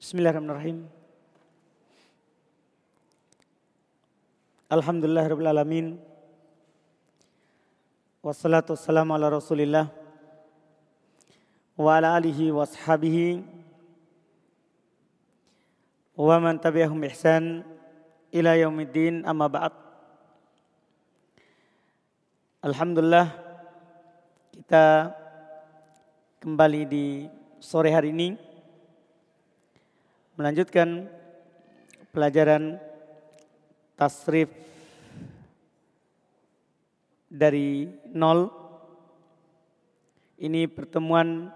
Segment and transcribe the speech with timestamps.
[0.00, 0.88] Bismillahirrahmanirrahim.
[4.72, 5.86] Alhamdulillah Rabbil Alamin.
[8.24, 9.92] Wassalatu wassalamu ala rasulillah.
[11.76, 13.44] Wa ala alihi wa ashabihi.
[16.16, 17.60] Wa man tabi'ahum ihsan
[18.32, 19.76] ila yaumiddin amma ba'd.
[22.64, 23.36] Alhamdulillah
[24.56, 25.12] kita
[26.40, 27.28] kembali di
[27.60, 28.48] sore hari ini
[30.40, 31.04] melanjutkan
[32.16, 32.80] pelajaran
[33.92, 34.48] tasrif
[37.28, 38.48] dari nol.
[40.40, 41.52] Ini pertemuan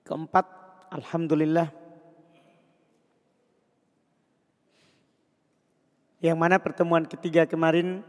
[0.00, 0.48] keempat,
[0.88, 1.68] Alhamdulillah.
[6.24, 8.00] Yang mana pertemuan ketiga kemarin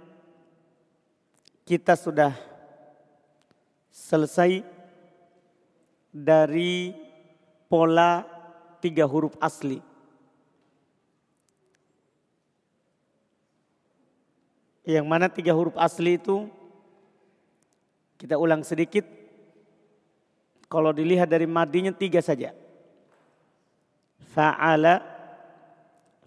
[1.67, 2.31] kita sudah
[3.91, 4.63] selesai
[6.15, 6.95] dari
[7.67, 8.36] pola
[8.79, 9.81] tiga huruf asli.
[14.87, 16.47] Yang mana tiga huruf asli itu
[18.17, 19.03] kita ulang sedikit.
[20.67, 22.51] Kalau dilihat dari madinya tiga saja.
[24.31, 24.99] Fa'ala,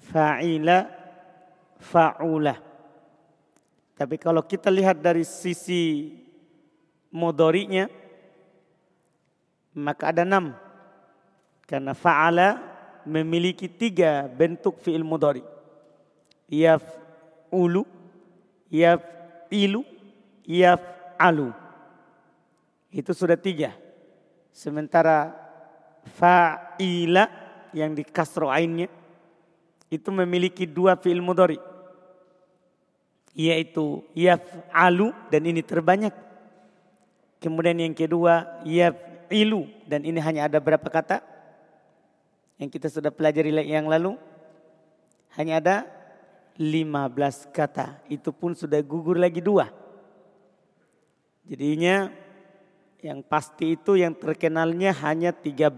[0.09, 0.89] fa'ila,
[1.77, 2.57] fa'ula.
[4.01, 6.09] Tapi kalau kita lihat dari sisi
[7.12, 7.85] modorinya,
[9.77, 10.57] maka ada enam.
[11.71, 12.59] Karena fa'ala
[13.07, 15.47] memiliki tiga bentuk fi'il mudori.
[16.51, 17.87] Yaf'ulu,
[18.67, 19.87] yaf'ilu,
[20.43, 21.55] yaf'alu.
[22.91, 23.71] Itu sudah tiga.
[24.51, 25.31] Sementara
[26.19, 27.31] fa'ila
[27.71, 28.91] yang di kasro ainnya
[29.87, 31.63] itu memiliki dua fi'il mudori.
[33.31, 36.11] Yaitu yaf'alu dan ini terbanyak.
[37.39, 41.30] Kemudian yang kedua yaf'ilu dan ini hanya ada berapa kata?
[42.61, 44.20] Yang kita sudah pelajari yang lalu.
[45.41, 45.77] Hanya ada
[46.61, 48.05] 15 kata.
[48.12, 49.72] Itu pun sudah gugur lagi dua.
[51.48, 52.12] Jadinya
[53.01, 55.73] yang pasti itu yang terkenalnya hanya 13.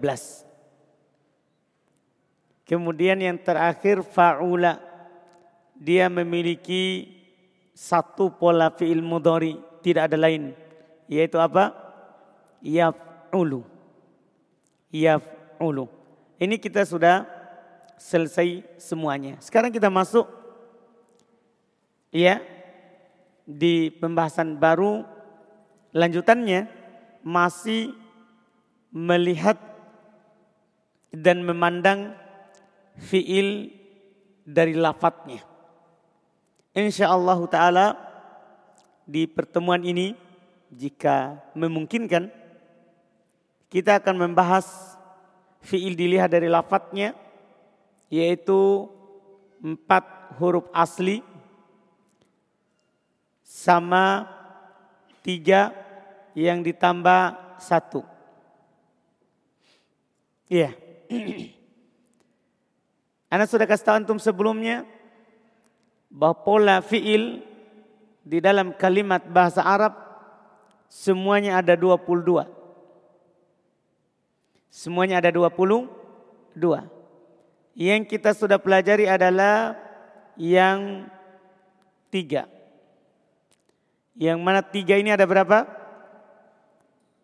[2.66, 4.82] Kemudian yang terakhir fa'ula.
[5.78, 7.06] Dia memiliki
[7.74, 10.54] satu pola fi'il mudhari, tidak ada lain.
[11.06, 11.74] Yaitu apa?
[12.62, 13.66] Yaf'ulu.
[14.90, 16.01] Yaf'ulu.
[16.42, 17.22] Ini kita sudah
[17.94, 19.38] selesai semuanya.
[19.38, 20.26] Sekarang kita masuk
[22.10, 22.42] ya
[23.46, 25.06] di pembahasan baru
[25.94, 26.66] lanjutannya
[27.22, 27.94] masih
[28.90, 29.54] melihat
[31.14, 32.18] dan memandang
[32.98, 33.70] fiil
[34.42, 35.46] dari lafadznya.
[36.74, 37.86] Insya Allah Ta'ala
[39.06, 40.18] di pertemuan ini
[40.74, 42.34] jika memungkinkan
[43.70, 44.91] kita akan membahas
[45.62, 47.14] fiil dilihat dari lafadznya
[48.12, 48.90] yaitu
[49.62, 51.22] empat huruf asli
[53.40, 54.26] sama
[55.22, 55.70] tiga
[56.34, 58.02] yang ditambah satu.
[60.50, 60.74] Iya.
[63.32, 64.84] Anda sudah kasih tahu antum sebelumnya
[66.12, 67.40] bahwa pola fiil
[68.20, 69.96] di dalam kalimat bahasa Arab
[70.92, 72.61] semuanya ada 22.
[74.72, 75.84] Semuanya ada 22.
[77.76, 79.76] Yang kita sudah pelajari adalah
[80.40, 81.12] yang
[82.08, 82.48] tiga.
[84.16, 85.68] Yang mana tiga ini ada berapa?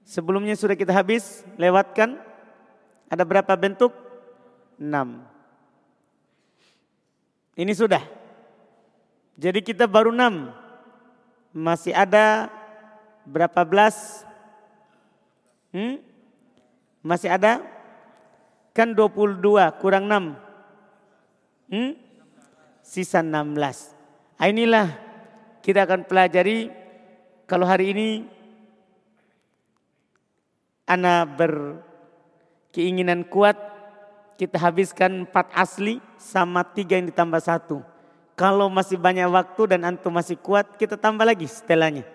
[0.04, 2.20] Sebelumnya sudah kita habis lewatkan.
[3.09, 3.97] Ada berapa bentuk?
[4.76, 5.25] Enam.
[7.56, 8.04] Ini sudah.
[9.41, 10.53] Jadi kita baru enam.
[11.56, 12.53] Masih ada
[13.25, 14.20] berapa belas?
[15.72, 16.08] Hmm?
[17.09, 17.65] Masih ada?
[18.77, 19.41] Kan 22
[19.81, 20.37] kurang 6.
[21.73, 21.97] Hmm?
[22.85, 23.57] Sisa 16.
[24.37, 24.93] Nah, inilah
[25.65, 26.69] kita akan pelajari
[27.49, 28.29] kalau hari ini
[30.89, 33.57] Ana berkeinginan kuat
[34.41, 37.84] kita habiskan empat asli sama tiga yang ditambah satu.
[38.37, 42.09] Kalau masih banyak waktu dan antum masih kuat kita tambah lagi setelahnya.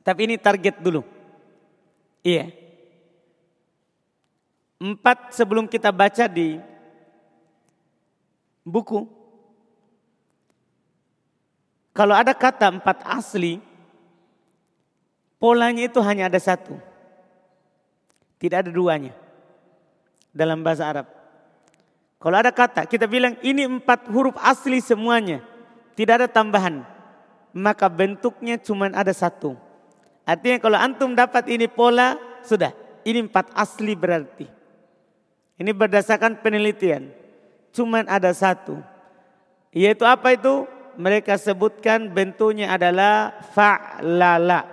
[0.00, 1.04] Tapi ini target dulu.
[2.24, 2.65] Iya.
[4.76, 6.60] Empat sebelum kita baca di
[8.60, 9.08] buku.
[11.96, 13.56] Kalau ada kata empat asli,
[15.40, 16.76] polanya itu hanya ada satu.
[18.36, 19.16] Tidak ada duanya
[20.28, 21.06] dalam bahasa Arab.
[22.20, 25.40] Kalau ada kata, kita bilang ini empat huruf asli semuanya.
[25.96, 26.84] Tidak ada tambahan.
[27.56, 29.56] Maka bentuknya cuma ada satu.
[30.28, 32.76] Artinya kalau antum dapat ini pola, sudah.
[33.08, 34.44] Ini empat asli berarti.
[35.56, 37.08] Ini berdasarkan penelitian.
[37.72, 38.80] Cuman ada satu.
[39.72, 40.68] Yaitu apa itu?
[40.96, 44.64] Mereka sebutkan bentuknya adalah fa'lala.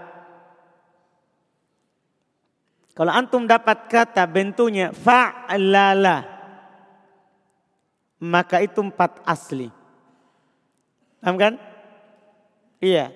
[2.96, 6.24] Kalau antum dapat kata bentuknya fa'lala.
[8.24, 9.68] Maka itu empat asli.
[11.20, 11.54] Paham kan?
[12.80, 13.12] Iya.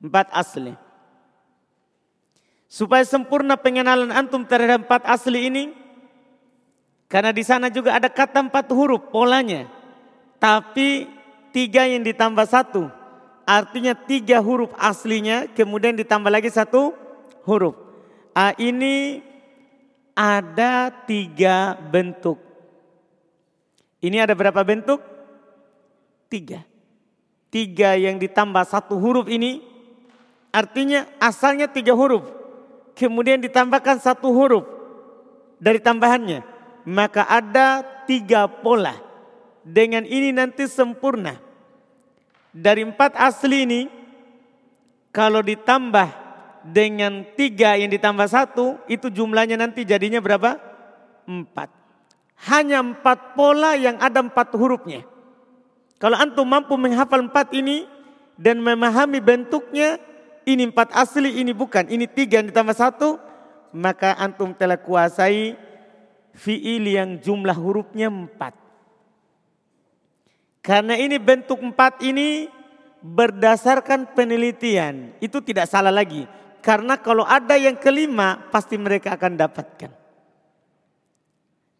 [0.00, 0.76] Empat asli.
[2.68, 5.85] Supaya sempurna pengenalan antum terhadap empat asli ini.
[7.06, 9.70] Karena di sana juga ada kata empat huruf polanya.
[10.42, 11.06] Tapi
[11.54, 12.90] tiga yang ditambah satu.
[13.46, 16.90] Artinya tiga huruf aslinya kemudian ditambah lagi satu
[17.46, 17.78] huruf.
[18.34, 19.22] A ini
[20.18, 22.42] ada tiga bentuk.
[24.02, 24.98] Ini ada berapa bentuk?
[26.26, 26.66] Tiga.
[27.54, 29.62] Tiga yang ditambah satu huruf ini
[30.50, 32.26] artinya asalnya tiga huruf
[32.98, 34.66] kemudian ditambahkan satu huruf
[35.62, 36.55] dari tambahannya.
[36.86, 38.94] Maka ada tiga pola.
[39.66, 41.42] Dengan ini nanti sempurna.
[42.54, 43.80] Dari empat asli ini,
[45.10, 46.06] kalau ditambah
[46.62, 50.62] dengan tiga yang ditambah satu, itu jumlahnya nanti jadinya berapa?
[51.26, 51.74] Empat.
[52.46, 55.02] Hanya empat pola yang ada empat hurufnya.
[55.98, 57.90] Kalau antum mampu menghafal empat ini
[58.38, 59.98] dan memahami bentuknya,
[60.46, 61.90] ini empat asli, ini bukan.
[61.90, 63.18] Ini tiga yang ditambah satu.
[63.74, 65.58] Maka antum telah kuasai
[66.36, 68.52] fi'il yang jumlah hurufnya empat.
[70.60, 72.52] Karena ini bentuk empat ini
[73.00, 75.16] berdasarkan penelitian.
[75.22, 76.28] Itu tidak salah lagi.
[76.60, 79.90] Karena kalau ada yang kelima pasti mereka akan dapatkan.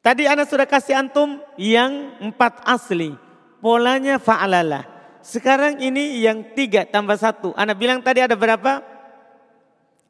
[0.06, 3.10] Tadi anak sudah kasih antum yang empat asli.
[3.58, 4.86] Polanya fa'alalah.
[5.18, 7.50] Sekarang ini yang tiga tambah satu.
[7.58, 8.78] Anda bilang tadi ada berapa?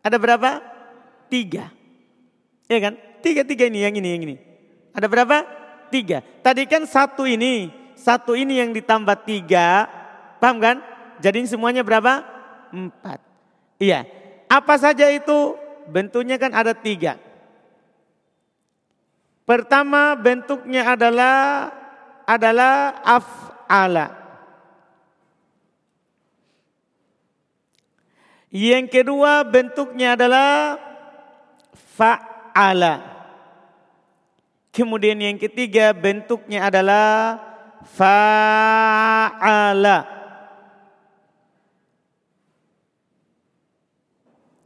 [0.04, 0.60] Ada berapa?
[1.32, 1.72] Tiga.
[2.69, 3.00] Ya kan?
[3.26, 4.37] Tiga, tiga ini, yang ini, yang ini.
[4.94, 5.43] Ada berapa?
[5.90, 6.23] Tiga.
[6.46, 7.75] Tadi kan satu ini.
[7.99, 9.90] Satu ini yang ditambah tiga.
[10.38, 10.78] Paham kan?
[11.19, 12.23] Jadi semuanya berapa?
[12.70, 13.19] Empat.
[13.82, 14.06] Iya.
[14.46, 15.58] Apa saja itu?
[15.90, 17.19] Bentuknya kan ada tiga.
[19.43, 21.75] Pertama bentuknya adalah
[22.31, 24.06] adalah af'ala.
[28.55, 30.78] Yang kedua bentuknya adalah
[31.99, 33.15] fa'ala.
[34.76, 37.40] Kemudian yang ketiga bentuknya adalah
[37.96, 40.05] fa'ala.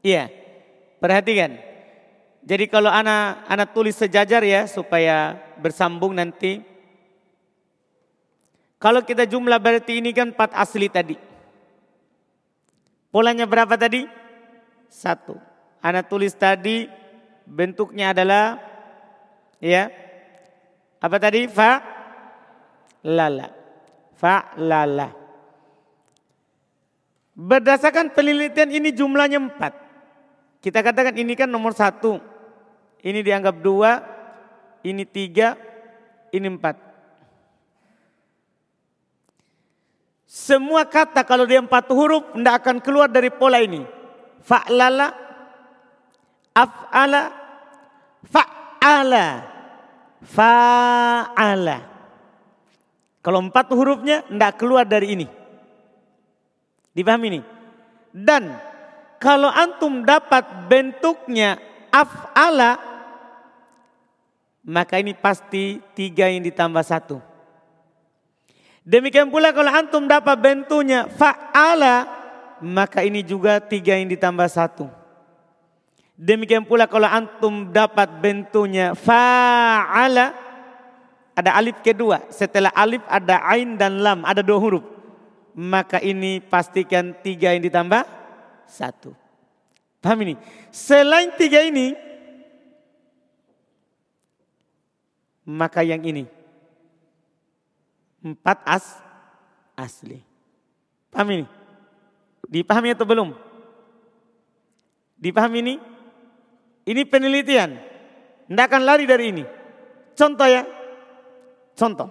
[0.02, 0.26] Iya,
[0.98, 1.62] perhatikan.
[2.42, 6.58] Jadi kalau anak anak tulis sejajar ya supaya bersambung nanti.
[8.82, 11.14] Kalau kita jumlah berarti ini kan empat asli tadi.
[13.14, 14.10] Polanya berapa tadi?
[14.90, 15.38] Satu.
[15.78, 16.90] Anak tulis tadi
[17.46, 18.69] bentuknya adalah
[19.60, 19.92] ya
[21.00, 21.80] apa tadi fa
[23.04, 23.60] lala
[24.20, 25.08] fa lala.
[27.40, 29.72] Berdasarkan penelitian ini jumlahnya empat.
[30.60, 32.20] Kita katakan ini kan nomor satu.
[33.00, 33.96] Ini dianggap dua,
[34.84, 35.56] ini tiga,
[36.36, 36.76] ini empat.
[40.28, 43.80] Semua kata kalau dia empat huruf tidak akan keluar dari pola ini.
[44.44, 45.08] Fa'lala,
[46.52, 47.22] af'ala,
[48.80, 49.44] fa'ala,
[50.24, 51.78] fa'ala.
[53.20, 55.26] Kalau empat hurufnya tidak keluar dari ini.
[56.96, 57.40] Dipahami ini?
[58.08, 58.56] Dan
[59.20, 61.60] kalau antum dapat bentuknya
[61.92, 62.80] af'ala,
[64.64, 67.20] maka ini pasti tiga yang ditambah satu.
[68.80, 72.08] Demikian pula kalau antum dapat bentuknya fa'ala,
[72.64, 74.99] maka ini juga tiga yang ditambah satu.
[76.20, 80.36] Demikian pula kalau antum dapat bentuknya fa'ala,
[81.32, 82.28] ada alif kedua.
[82.28, 84.84] Setelah alif ada ain dan lam, ada dua huruf.
[85.56, 88.04] Maka ini pastikan tiga yang ditambah
[88.68, 89.16] satu.
[90.04, 90.34] Paham ini?
[90.68, 91.96] Selain tiga ini,
[95.48, 96.28] maka yang ini
[98.20, 98.84] Empat as
[99.72, 100.20] asli.
[101.08, 101.44] Paham ini?
[102.44, 103.32] Dipahami atau belum?
[105.16, 105.74] Dipahami ini?
[106.86, 107.70] Ini penelitian.
[108.48, 109.44] Tidak akan lari dari ini.
[110.14, 110.62] Contoh ya.
[111.76, 112.08] Contoh.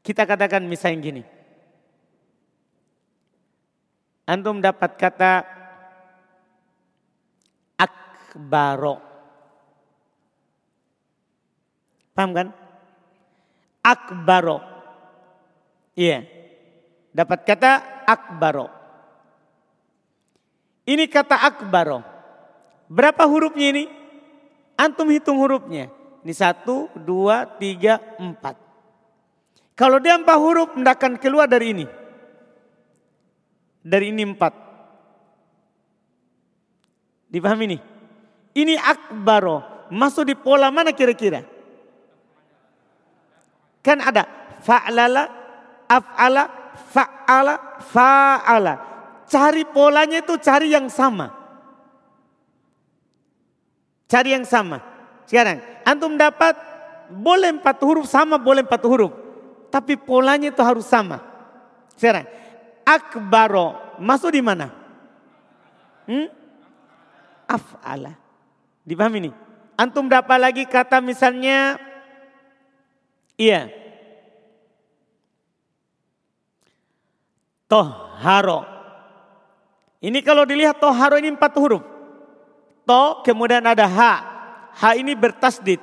[0.00, 1.22] Kita katakan misalnya gini.
[4.30, 5.32] Antum dapat kata
[7.78, 8.96] akbaro.
[12.14, 12.48] Paham kan?
[13.84, 14.58] akbaro.
[15.96, 16.24] Iya.
[17.10, 17.72] Dapat kata
[18.06, 18.79] akbaro.
[20.88, 22.00] Ini kata akbaro.
[22.90, 23.84] Berapa hurufnya ini?
[24.74, 25.92] Antum hitung hurufnya.
[26.24, 28.56] Ini satu, dua, tiga, empat.
[29.76, 31.86] Kalau dia empat huruf, tidak akan keluar dari ini.
[33.80, 34.52] Dari ini empat.
[37.30, 37.80] Dipahami nih?
[38.58, 39.88] Ini akbaro.
[39.88, 41.46] Masuk di pola mana kira-kira?
[43.80, 44.28] Kan ada
[44.60, 45.24] fa'lala,
[45.88, 46.44] af'ala,
[46.92, 48.89] fa'ala, fa'ala.
[49.30, 51.30] Cari polanya itu cari yang sama.
[54.10, 54.82] Cari yang sama.
[55.22, 56.58] Sekarang, antum dapat
[57.14, 59.14] boleh empat huruf sama, boleh empat huruf.
[59.70, 61.22] Tapi polanya itu harus sama.
[61.94, 62.26] Sekarang,
[62.82, 64.74] akbaro masuk di mana?
[66.10, 66.26] Hmm?
[67.46, 68.18] Af'ala.
[68.82, 69.34] Dipahami nih?
[69.78, 71.78] Antum dapat lagi kata misalnya,
[73.38, 73.70] iya.
[77.70, 78.79] Toharo.
[80.00, 81.84] Ini kalau dilihat toharo ini empat huruf.
[82.88, 84.12] To kemudian ada ha.
[84.80, 85.78] Ha ini bertasdid.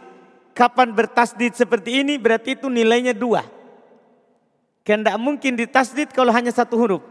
[0.58, 3.46] Kapan bertasdid seperti ini berarti itu nilainya dua.
[4.82, 7.04] Tidak mungkin ditasdid kalau hanya satu huruf.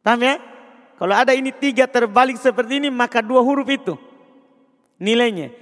[0.00, 0.40] Paham ya?
[0.96, 4.00] Kalau ada ini tiga terbalik seperti ini maka dua huruf itu
[5.00, 5.52] nilainya.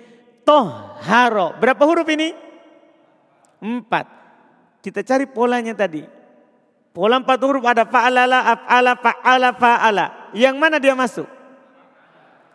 [0.42, 1.54] Toharo.
[1.58, 2.34] Berapa huruf ini?
[3.62, 4.06] Empat.
[4.82, 6.17] Kita cari polanya tadi.
[6.98, 10.04] Pola empat huruf ada fa'alala, af'ala, fa'ala, fa'ala.
[10.34, 11.30] Yang mana dia masuk?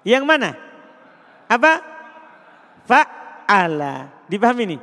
[0.04, 0.52] Yang mana?
[1.48, 1.80] Apa?
[2.84, 4.12] Fa'ala.
[4.28, 4.82] Dipahami nih?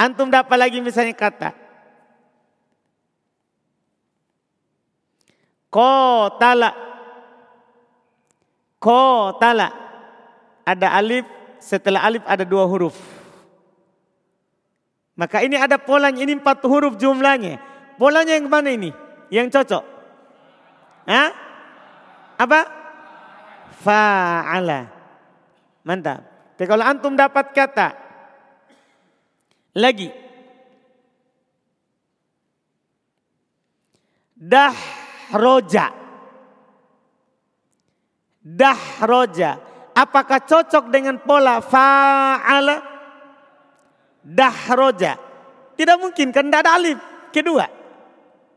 [0.00, 1.52] Antum dapat lagi misalnya kata.
[5.68, 6.72] Kotala.
[8.80, 9.68] Kotala.
[10.64, 11.28] Ada alif,
[11.60, 12.96] setelah alif ada dua huruf.
[15.12, 17.73] Maka ini ada polanya, ini empat huruf jumlahnya.
[17.94, 18.90] Polanya yang mana ini?
[19.30, 19.84] Yang cocok?
[21.06, 21.30] Hah?
[22.40, 22.60] Apa?
[23.84, 24.90] Fa'ala.
[25.84, 26.20] Mantap.
[26.54, 27.88] Tapi kalau antum dapat kata
[29.74, 30.06] lagi
[34.38, 35.90] dahroja
[38.38, 39.50] dahroja
[39.98, 42.76] apakah cocok dengan pola fa'ala
[44.22, 45.18] dahroja
[45.74, 46.98] tidak mungkin kan tidak ada alif
[47.34, 47.66] kedua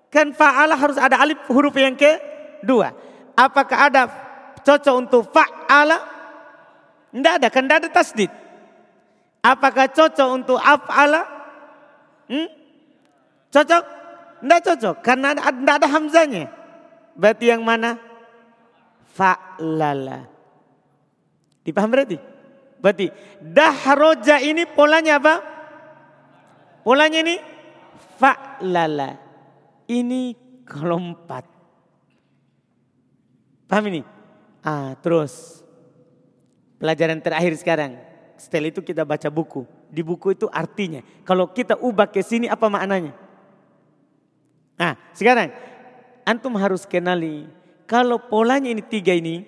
[0.07, 2.95] kan fa'ala harus ada alif huruf yang kedua
[3.37, 4.01] apakah ada
[4.67, 5.97] cocok untuk fa'ala?
[7.13, 8.31] Tidak ada, kan tidak ada tasdid.
[9.39, 11.23] Apakah cocok untuk af'ala?
[12.27, 12.51] Hmm?
[13.47, 13.83] Cocok?
[14.43, 16.43] Tidak cocok, karena tidak ada hamzanya.
[17.15, 17.95] Berarti yang mana?
[19.15, 20.27] Fa'lala.
[21.63, 22.19] Dipaham berarti?
[22.77, 23.09] Berarti
[23.41, 25.41] dahroja ini polanya apa?
[26.85, 27.35] Polanya ini
[28.21, 29.26] fa'lala.
[29.87, 30.35] Ini
[30.67, 31.47] kelompat.
[33.67, 34.01] Paham ini?
[34.63, 35.63] Ah, terus
[36.79, 37.95] pelajaran terakhir sekarang.
[38.35, 39.63] Setelah itu kita baca buku.
[39.87, 40.99] Di buku itu artinya.
[41.23, 43.15] Kalau kita ubah ke sini apa maknanya?
[44.77, 45.49] Nah, sekarang
[46.27, 47.49] antum harus kenali
[47.87, 49.47] kalau polanya ini tiga ini,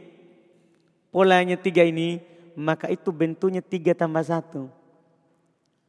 [1.12, 2.24] polanya tiga ini,
[2.55, 4.72] maka itu bentuknya tiga tambah satu.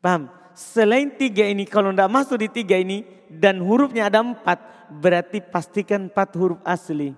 [0.03, 0.40] Paham?
[0.55, 4.59] Selain tiga ini, kalau tidak masuk di tiga ini dan hurufnya ada empat,
[4.91, 7.15] berarti pastikan empat huruf asli.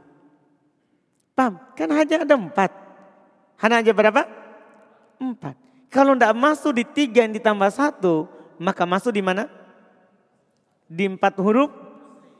[1.32, 1.56] Paham?
[1.72, 2.70] Kan hanya ada empat.
[3.62, 4.28] Hanya aja berapa?
[5.16, 5.56] Empat.
[5.88, 8.28] Kalau tidak masuk di tiga yang ditambah satu,
[8.60, 9.48] maka masuk di mana?
[10.88, 11.72] Di empat huruf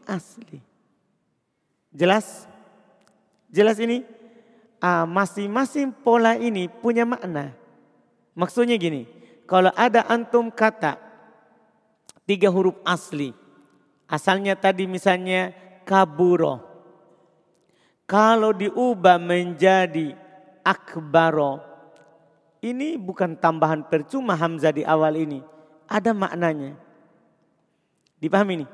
[0.05, 0.61] asli.
[1.93, 2.49] Jelas?
[3.53, 4.05] Jelas ini?
[4.83, 7.55] Ah, masing-masing pola ini punya makna.
[8.33, 9.05] Maksudnya gini,
[9.53, 10.97] kalau ada antum kata
[12.25, 13.37] tiga huruf asli,
[14.09, 15.53] asalnya tadi misalnya
[15.85, 16.65] kaburo,
[18.09, 20.17] kalau diubah menjadi
[20.65, 21.61] akbaro,
[22.65, 25.45] ini bukan tambahan percuma Hamzah di awal ini.
[25.85, 26.73] Ada maknanya.
[28.25, 28.67] Dipahami ini?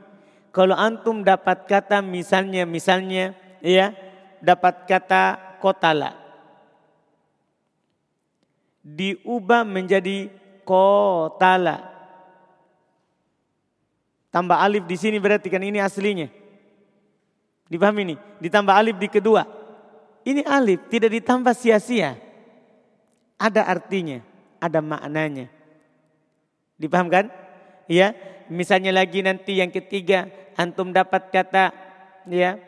[0.55, 3.99] Kalau antum dapat kata misalnya, misalnya ya
[4.39, 6.15] dapat kata kotala.
[8.87, 11.89] Diubah menjadi kotala.
[14.29, 16.29] Tambah alif di sini berarti kan ini aslinya.
[17.73, 18.17] Dipahami ini?
[18.45, 19.49] Ditambah alif di kedua.
[20.29, 22.21] Ini alif tidak ditambah sia-sia.
[23.41, 24.21] Ada artinya,
[24.61, 25.49] ada maknanya.
[26.77, 27.33] Dipahamkan?
[27.89, 28.13] Ya,
[28.53, 31.73] misalnya lagi nanti yang ketiga antum dapat kata
[32.29, 32.61] ya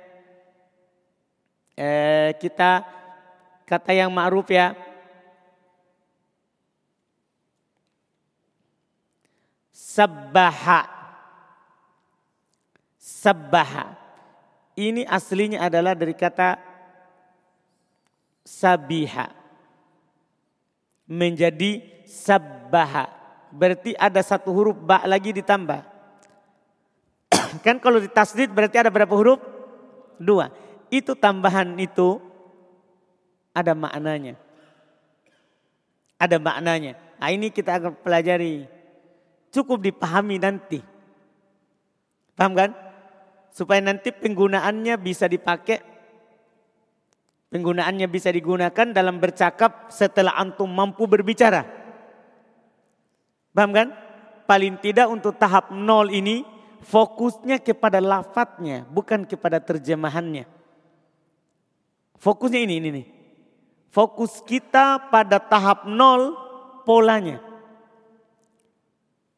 [1.77, 2.87] eh, kita
[3.69, 4.73] kata yang ma'ruf ya
[9.91, 10.87] sabbaha
[13.01, 14.01] sabbaha
[14.79, 16.57] ini aslinya adalah dari kata
[18.47, 19.39] sabiha.
[21.11, 23.11] menjadi sabbaha.
[23.51, 25.83] Berarti ada satu huruf ba lagi ditambah.
[27.67, 29.43] kan kalau ditasdid berarti ada berapa huruf?
[30.23, 30.55] Dua.
[30.87, 32.23] Itu tambahan itu
[33.51, 34.39] ada maknanya.
[36.15, 36.95] Ada maknanya.
[37.19, 38.71] Nah ini kita akan pelajari.
[39.51, 40.79] Cukup dipahami nanti.
[42.39, 42.71] Paham kan?
[43.51, 45.83] Supaya nanti penggunaannya bisa dipakai.
[47.51, 51.67] Penggunaannya bisa digunakan dalam bercakap setelah antum mampu berbicara.
[53.51, 53.89] Paham kan?
[54.47, 56.47] Paling tidak untuk tahap nol ini
[56.87, 60.47] fokusnya kepada lafadznya bukan kepada terjemahannya.
[62.21, 63.07] Fokusnya ini, ini nih.
[63.91, 66.39] Fokus kita pada tahap nol
[66.87, 67.50] polanya.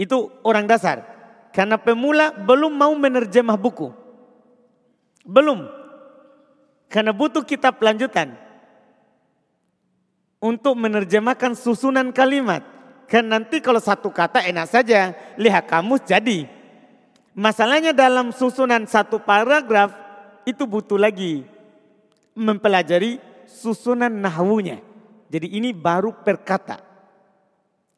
[0.02, 1.06] Itu orang dasar.
[1.54, 3.94] Karena pemula belum mau menerjemah buku.
[5.22, 5.70] Belum.
[6.90, 8.34] Karena butuh kitab lanjutan.
[10.42, 12.66] Untuk menerjemahkan susunan kalimat.
[13.06, 15.14] Kan nanti kalau satu kata enak saja.
[15.38, 16.50] Lihat kamus jadi.
[17.38, 19.94] Masalahnya dalam susunan satu paragraf
[20.42, 21.46] itu butuh lagi
[22.34, 24.82] mempelajari susunan nahwunya.
[25.30, 26.82] Jadi ini baru perkata.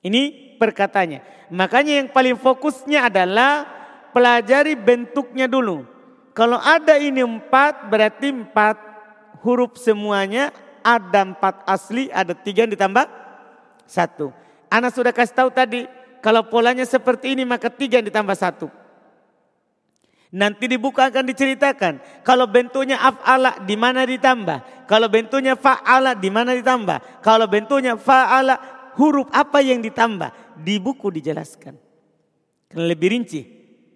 [0.04, 1.22] Ini perkatanya.
[1.52, 3.68] Makanya yang paling fokusnya adalah
[4.14, 5.84] pelajari bentuknya dulu.
[6.34, 8.76] Kalau ada ini empat berarti empat
[9.42, 10.50] huruf semuanya.
[10.84, 13.08] Ada empat asli, ada tiga yang ditambah
[13.88, 14.36] satu.
[14.68, 15.88] Anak sudah kasih tahu tadi,
[16.20, 18.68] kalau polanya seperti ini maka tiga yang ditambah satu.
[20.34, 22.02] Nanti dibuka akan diceritakan.
[22.26, 24.84] Kalau bentuknya af'ala di mana ditambah.
[24.90, 27.22] Kalau bentuknya fa'ala di mana ditambah.
[27.22, 28.58] Kalau bentuknya fa'ala
[28.98, 30.43] huruf apa yang ditambah.
[30.60, 31.74] Di buku dijelaskan.
[32.74, 33.42] Lebih rinci.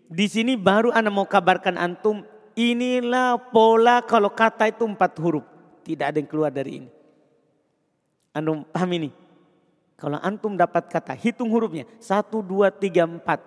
[0.09, 2.25] Di sini baru anak mau kabarkan antum.
[2.59, 5.47] Inilah pola kalau kata itu empat huruf.
[5.87, 6.89] Tidak ada yang keluar dari ini.
[8.35, 9.11] Antum paham ini?
[9.99, 11.87] Kalau antum dapat kata, hitung hurufnya.
[11.99, 13.43] Satu, dua, tiga, empat.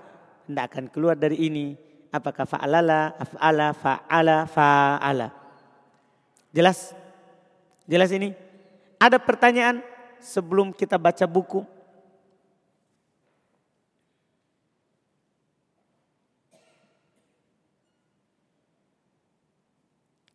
[0.48, 5.28] Tidak akan keluar dari ini apakah fa'alala, af'ala, fa'ala, fa'ala.
[6.52, 6.92] Jelas?
[7.88, 8.36] Jelas ini?
[9.00, 9.80] Ada pertanyaan
[10.20, 11.64] sebelum kita baca buku?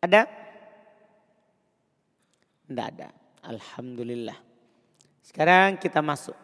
[0.01, 0.29] Ada?
[2.67, 3.09] Tidak ada.
[3.47, 4.37] Alhamdulillah.
[5.23, 6.35] Sekarang kita masuk.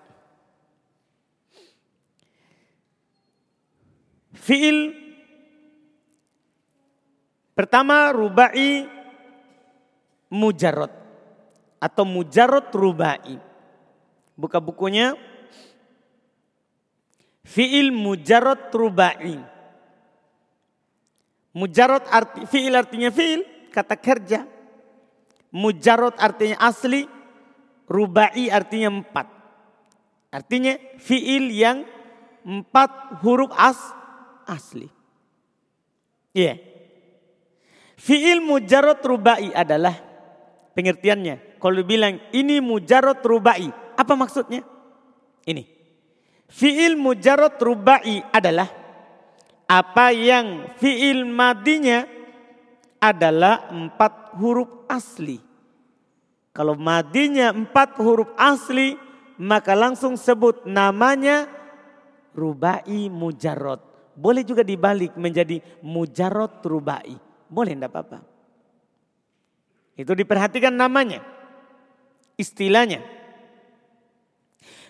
[4.34, 5.04] Fi'il
[7.54, 8.90] Pertama rubai
[10.34, 10.90] mujarot
[11.78, 13.38] atau mujarot rubai.
[14.34, 15.14] Buka bukunya.
[17.46, 19.38] Fi'il mujarot rubai.
[21.54, 24.46] Mujarot arti fi'il artinya fi'il, kata kerja.
[25.54, 27.06] Mujarot artinya asli,
[27.86, 29.28] rubai artinya empat.
[30.34, 31.86] Artinya fi'il yang
[32.42, 33.78] empat huruf as
[34.50, 34.90] asli.
[36.34, 36.58] Iya.
[36.58, 36.58] Yeah.
[38.04, 39.96] Fi'il mujarot rubai adalah
[40.76, 41.62] pengertiannya.
[41.62, 44.66] Kalau dibilang ini mujarot rubai, apa maksudnya?
[45.48, 45.64] Ini.
[46.52, 48.83] Fi'il mujarot rubai adalah
[49.68, 52.06] apa yang fi'il madinya
[53.04, 55.40] adalah empat huruf asli.
[56.54, 58.96] Kalau madinya empat huruf asli,
[59.42, 61.50] maka langsung sebut namanya
[62.38, 63.82] rubai mujarot.
[64.14, 67.18] Boleh juga dibalik menjadi mujarot rubai.
[67.50, 68.20] Boleh enggak apa-apa.
[69.98, 71.22] Itu diperhatikan namanya.
[72.38, 73.02] Istilahnya.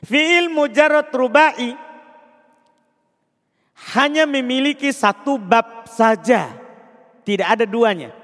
[0.03, 1.75] Fi'il mujarrad rubai
[3.91, 6.55] hanya memiliki satu bab saja.
[7.27, 8.15] Tidak ada duanya.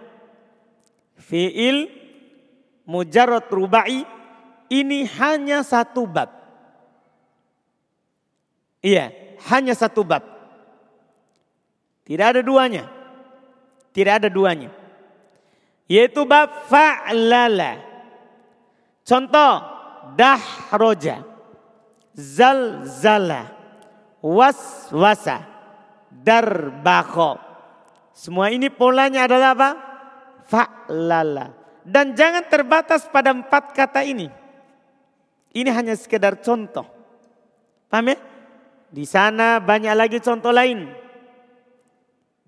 [1.19, 1.91] Fi'il
[2.88, 4.08] mujarrad rubai
[4.72, 6.32] ini hanya satu bab.
[8.80, 9.12] Iya,
[9.52, 10.24] hanya satu bab.
[12.08, 12.88] Tidak ada duanya.
[13.91, 14.72] Tidak ada duanya.
[15.89, 17.82] Yaitu bab fa'lala.
[19.04, 19.54] Contoh
[20.13, 21.26] dahroja,
[22.13, 23.59] zalzala,
[24.20, 25.48] waswasa,
[26.12, 27.40] darbako.
[28.16, 29.70] Semua ini polanya adalah apa?
[30.48, 31.56] Fa'lala.
[31.88, 34.28] Dan jangan terbatas pada empat kata ini.
[35.56, 36.86] Ini hanya sekedar contoh.
[37.90, 38.18] Paham ya?
[38.90, 40.90] Di sana banyak lagi contoh lain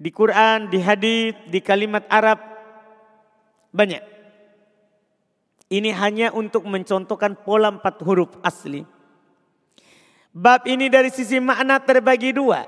[0.02, 2.42] di Quran, di hadis, di kalimat Arab
[3.70, 4.02] banyak.
[5.72, 8.82] Ini hanya untuk mencontohkan pola empat huruf asli.
[10.32, 12.64] Bab ini dari sisi makna terbagi dua.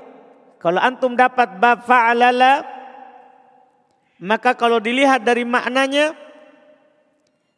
[0.59, 2.63] Kalau antum dapat bab fa'alala,
[4.19, 6.15] maka kalau dilihat dari maknanya,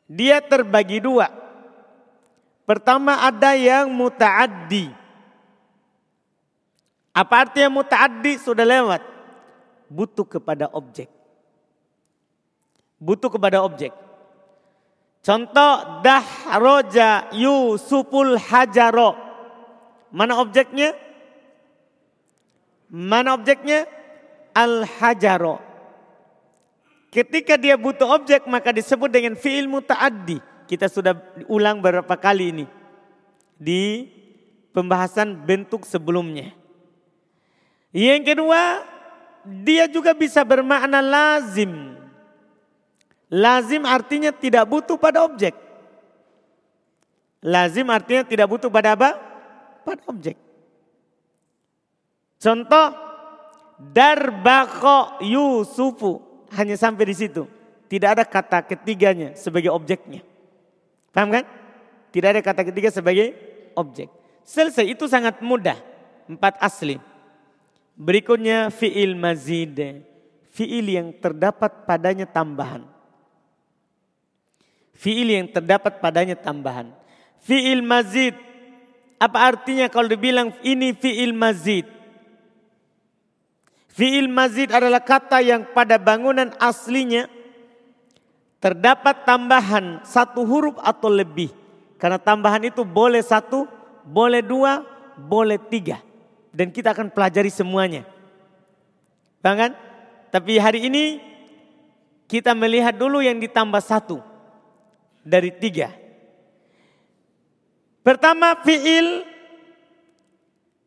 [0.06, 1.30] dia terbagi dua.
[2.66, 4.90] Pertama ada yang muta'addi.
[7.14, 8.42] Apa artinya muta'addi?
[8.42, 9.02] Sudah lewat.
[9.90, 11.10] Butuh kepada objek.
[12.98, 13.94] Butuh kepada objek.
[15.22, 19.25] Contoh dahroja Yusuful hajaro.
[20.16, 20.96] Mana objeknya?
[22.88, 23.84] Mana objeknya?
[24.56, 25.60] Al-hajaro.
[27.12, 30.40] Ketika dia butuh objek maka disebut dengan fi'il muta'addi.
[30.72, 31.20] Kita sudah
[31.52, 32.66] ulang beberapa kali ini
[33.60, 34.08] di
[34.72, 36.56] pembahasan bentuk sebelumnya.
[37.92, 38.82] Yang kedua,
[39.46, 41.96] dia juga bisa bermakna lazim.
[43.30, 45.54] Lazim artinya tidak butuh pada objek.
[47.46, 49.25] Lazim artinya tidak butuh pada apa?
[49.86, 50.36] Pada objek.
[52.42, 52.88] Contoh,
[53.80, 56.20] darbako Yusufu.
[56.58, 57.46] Hanya sampai di situ.
[57.86, 60.26] Tidak ada kata ketiganya sebagai objeknya.
[61.14, 61.46] Paham kan?
[62.10, 63.38] Tidak ada kata ketiga sebagai
[63.78, 64.10] objek.
[64.42, 65.78] Selesai itu sangat mudah.
[66.26, 66.98] Empat asli.
[67.94, 70.02] Berikutnya fi'il mazid.
[70.56, 72.88] Fi'il yang terdapat padanya tambahan.
[74.96, 76.92] Fi'il yang terdapat padanya tambahan.
[77.44, 78.34] Fi'il mazid.
[79.16, 81.88] Apa artinya kalau dibilang ini fi'il mazid?
[83.96, 87.32] Fi'il mazid adalah kata yang pada bangunan aslinya
[88.60, 91.54] terdapat tambahan satu huruf atau lebih.
[91.96, 93.64] Karena tambahan itu boleh satu,
[94.04, 94.84] boleh dua,
[95.16, 96.04] boleh tiga.
[96.52, 98.04] Dan kita akan pelajari semuanya.
[99.40, 99.72] Bahkan,
[100.28, 101.24] tapi hari ini
[102.28, 104.20] kita melihat dulu yang ditambah satu
[105.24, 106.05] dari tiga.
[108.06, 109.26] Pertama fiil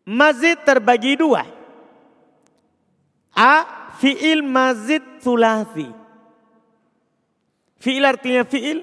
[0.07, 1.43] mazid terbagi dua.
[3.35, 3.55] A
[3.99, 5.99] fiil mazid sulasi.
[7.79, 8.83] Fi'il artinya fi'il,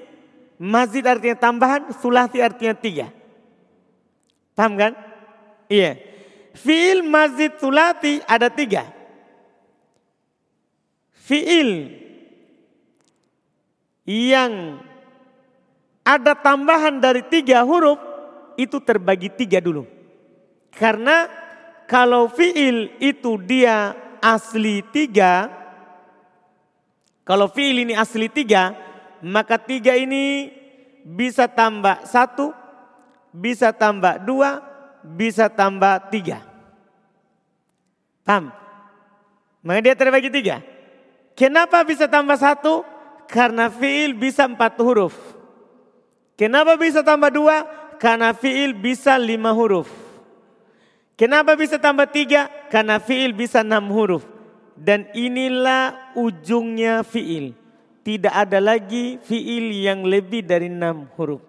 [0.56, 3.12] mazid artinya tambahan, sulasi artinya tiga.
[4.56, 4.92] Paham kan?
[5.68, 6.00] Iya.
[6.56, 8.88] Fi'il mazid sulati ada tiga.
[11.12, 11.92] Fi'il
[14.08, 14.80] yang
[16.00, 18.15] ada tambahan dari tiga huruf
[18.56, 19.84] itu terbagi tiga dulu.
[20.72, 21.28] Karena
[21.88, 25.48] kalau fi'il itu dia asli tiga,
[27.22, 28.76] kalau fi'il ini asli tiga,
[29.24, 30.52] maka tiga ini
[31.06, 32.50] bisa tambah satu,
[33.30, 34.60] bisa tambah dua,
[35.06, 36.42] bisa tambah tiga.
[38.26, 38.50] Paham?
[39.62, 40.58] Maka dia terbagi tiga.
[41.38, 42.82] Kenapa bisa tambah satu?
[43.30, 45.14] Karena fiil bisa empat huruf.
[46.34, 47.66] Kenapa bisa tambah dua?
[47.96, 49.88] Karena fiil bisa lima huruf.
[51.16, 52.48] Kenapa bisa tambah tiga?
[52.68, 54.24] Karena fiil bisa enam huruf.
[54.76, 57.56] Dan inilah ujungnya fiil
[58.06, 61.42] tidak ada lagi fiil yang lebih dari enam huruf.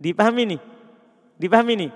[0.00, 0.60] Dipahami nih?
[1.36, 1.90] Dipahami nih?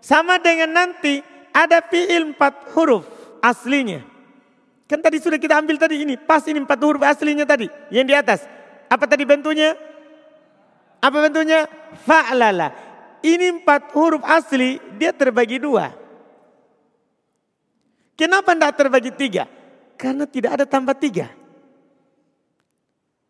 [0.00, 1.20] Sama dengan nanti
[1.52, 3.04] ada fiil empat huruf
[3.44, 4.00] aslinya.
[4.88, 8.16] Kan tadi sudah kita ambil tadi ini, pas ini empat huruf aslinya tadi, yang di
[8.16, 8.48] atas.
[8.88, 9.76] Apa tadi bentuknya?
[11.06, 11.70] Apa bentuknya?
[12.02, 12.74] Fa'lala.
[13.22, 15.94] Ini empat huruf asli, dia terbagi dua.
[18.18, 19.46] Kenapa tidak terbagi tiga?
[19.94, 21.30] Karena tidak ada tambah tiga.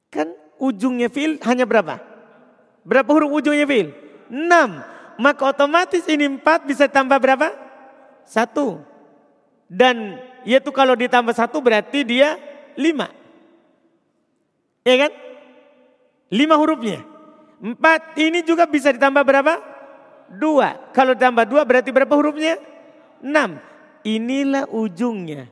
[0.08, 2.00] Kan ujungnya fiil hanya berapa?
[2.80, 3.92] Berapa huruf ujungnya fiil?
[4.32, 4.80] Enam.
[5.20, 7.52] Maka otomatis ini empat bisa tambah berapa?
[8.24, 8.80] Satu.
[9.68, 10.16] Dan
[10.48, 12.40] yaitu kalau ditambah satu berarti dia
[12.78, 13.10] lima.
[14.86, 15.12] Ya kan?
[16.30, 17.15] Lima hurufnya.
[17.56, 19.58] Empat ini juga bisa ditambah berapa?
[20.28, 20.92] Dua.
[20.92, 22.60] Kalau ditambah dua berarti berapa hurufnya?
[23.24, 23.60] Enam.
[24.06, 25.50] Inilah ujungnya.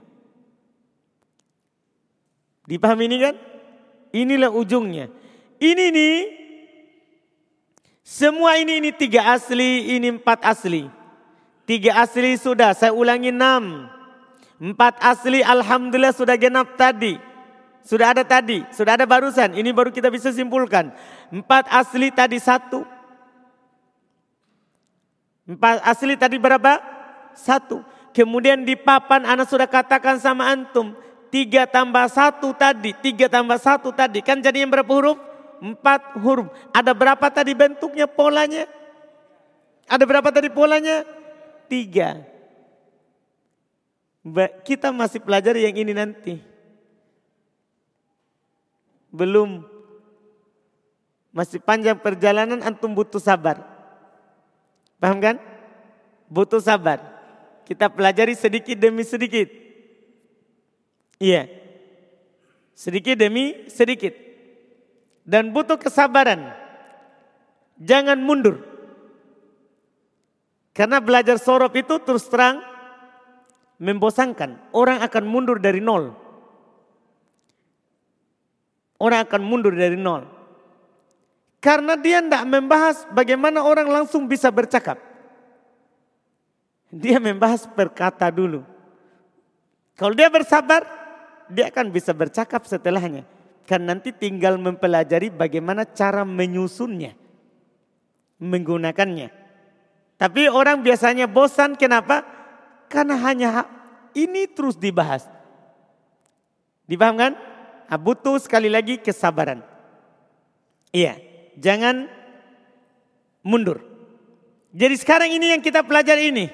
[2.64, 3.35] Dipahami ini kan?
[4.14, 5.11] Inilah ujungnya.
[5.59, 6.17] Ini nih,
[8.05, 10.87] semua ini ini tiga asli, ini empat asli.
[11.64, 13.88] Tiga asli sudah, saya ulangi enam.
[14.61, 17.17] Empat asli alhamdulillah sudah genap tadi.
[17.85, 19.53] Sudah ada tadi, sudah ada barusan.
[19.53, 20.88] Ini baru kita bisa simpulkan.
[21.29, 22.81] Empat asli tadi satu.
[25.44, 26.81] Empat asli tadi berapa?
[27.37, 27.85] Satu.
[28.16, 30.97] Kemudian di papan anak sudah katakan sama antum.
[31.29, 34.25] Tiga tambah satu tadi, tiga tambah satu tadi.
[34.25, 35.20] Kan jadi yang berapa huruf?
[35.61, 36.49] Empat huruf.
[36.73, 38.64] Ada berapa tadi bentuknya, polanya?
[39.85, 41.05] Ada berapa tadi polanya?
[41.68, 42.23] Tiga.
[44.64, 46.54] Kita masih pelajari yang ini nanti.
[49.14, 49.62] Belum.
[51.31, 53.62] Masih panjang perjalanan, antum butuh sabar.
[54.98, 55.38] Paham kan?
[56.27, 56.98] Butuh sabar.
[57.62, 59.46] Kita pelajari sedikit demi sedikit.
[61.22, 61.46] Iya.
[62.74, 64.14] Sedikit demi sedikit.
[65.22, 66.50] Dan butuh kesabaran.
[67.79, 68.62] Jangan mundur.
[70.74, 72.59] Karena belajar sorof itu terus terang
[73.79, 74.59] membosankan.
[74.74, 76.24] Orang akan mundur dari nol.
[79.05, 80.25] Orang akan mundur dari nol.
[81.61, 84.97] Karena dia tidak membahas bagaimana orang langsung bisa bercakap.
[86.88, 88.64] Dia membahas perkata dulu.
[89.93, 90.88] Kalau dia bersabar,
[91.53, 93.29] dia akan bisa bercakap setelahnya.
[93.69, 97.12] Kan nanti tinggal mempelajari bagaimana cara menyusunnya.
[98.40, 99.29] Menggunakannya.
[100.17, 102.25] Tapi orang biasanya bosan kenapa?
[102.88, 103.69] Karena hanya
[104.17, 105.29] ini terus dibahas.
[106.88, 107.54] Dipahamkan?
[107.95, 109.63] Nah, butuh sekali lagi kesabaran.
[110.91, 111.15] Iya
[111.55, 112.11] jangan
[113.39, 113.87] mundur.
[114.75, 116.51] Jadi sekarang ini yang kita pelajari ini.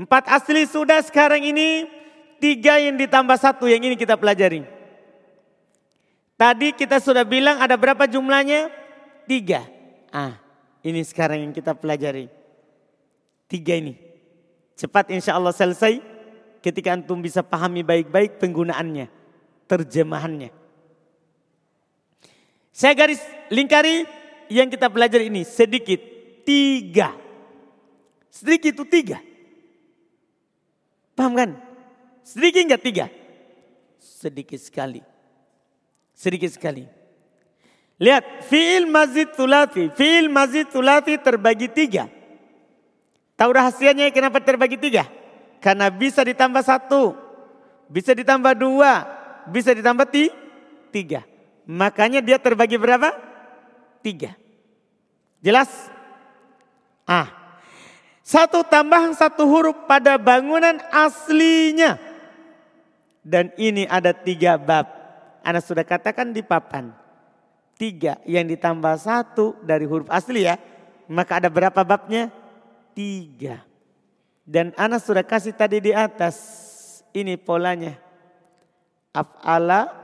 [0.00, 1.84] Empat asli sudah sekarang ini
[2.40, 4.64] tiga yang ditambah satu yang ini kita pelajari.
[6.40, 8.72] Tadi kita sudah bilang ada berapa jumlahnya?
[9.28, 9.68] Tiga.
[10.08, 10.40] Ah,
[10.80, 12.32] ini sekarang yang kita pelajari.
[13.44, 14.00] Tiga ini.
[14.80, 16.00] Cepat insya Allah selesai
[16.64, 19.12] ketika antum bisa pahami baik-baik penggunaannya,
[19.68, 20.61] terjemahannya.
[22.82, 24.02] Saya garis lingkari
[24.50, 26.02] yang kita belajar ini sedikit.
[26.42, 27.14] Tiga.
[28.26, 29.22] Sedikit itu tiga.
[31.14, 31.50] Paham kan?
[32.26, 33.06] Sedikit enggak tiga?
[34.02, 34.98] Sedikit sekali.
[36.10, 36.82] Sedikit sekali.
[38.02, 39.86] Lihat, fi'il mazid tulati.
[39.94, 42.10] Fi'il mazid tulati terbagi tiga.
[43.38, 45.06] Tahu rahasianya kenapa terbagi tiga?
[45.62, 47.14] Karena bisa ditambah satu.
[47.86, 49.06] Bisa ditambah dua.
[49.46, 50.10] Bisa ditambah
[50.90, 51.30] tiga.
[51.66, 53.14] Makanya dia terbagi berapa?
[54.02, 54.34] Tiga.
[55.42, 55.70] Jelas?
[57.06, 57.42] Ah,
[58.22, 61.98] satu tambahan satu huruf pada bangunan aslinya.
[63.22, 64.86] Dan ini ada tiga bab.
[65.42, 66.94] Anda sudah katakan di papan.
[67.78, 70.58] Tiga yang ditambah satu dari huruf asli ya.
[71.10, 72.30] Maka ada berapa babnya?
[72.94, 73.62] Tiga.
[74.42, 76.38] Dan Ana sudah kasih tadi di atas.
[77.14, 77.98] Ini polanya.
[79.12, 80.01] Af'ala,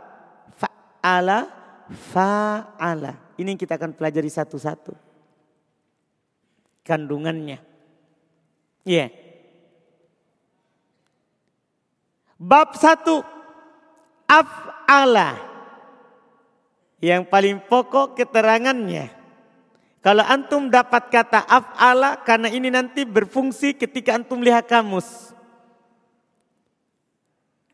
[1.08, 1.38] fa'ala,
[2.12, 3.12] fa'ala.
[3.40, 4.92] Ini kita akan pelajari satu-satu
[6.84, 7.60] kandungannya.
[8.84, 9.08] Iya.
[9.08, 9.10] Yeah.
[12.36, 13.24] Bab satu
[14.28, 15.40] af'ala.
[16.98, 19.14] Yang paling pokok keterangannya.
[20.02, 25.32] Kalau antum dapat kata af'ala karena ini nanti berfungsi ketika antum lihat kamus.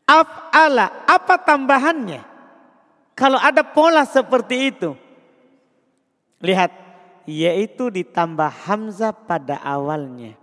[0.05, 2.34] Af'ala, apa tambahannya?
[3.15, 4.91] Kalau ada pola seperti itu.
[6.43, 6.71] Lihat,
[7.23, 10.35] yaitu ditambah hamzah pada awalnya.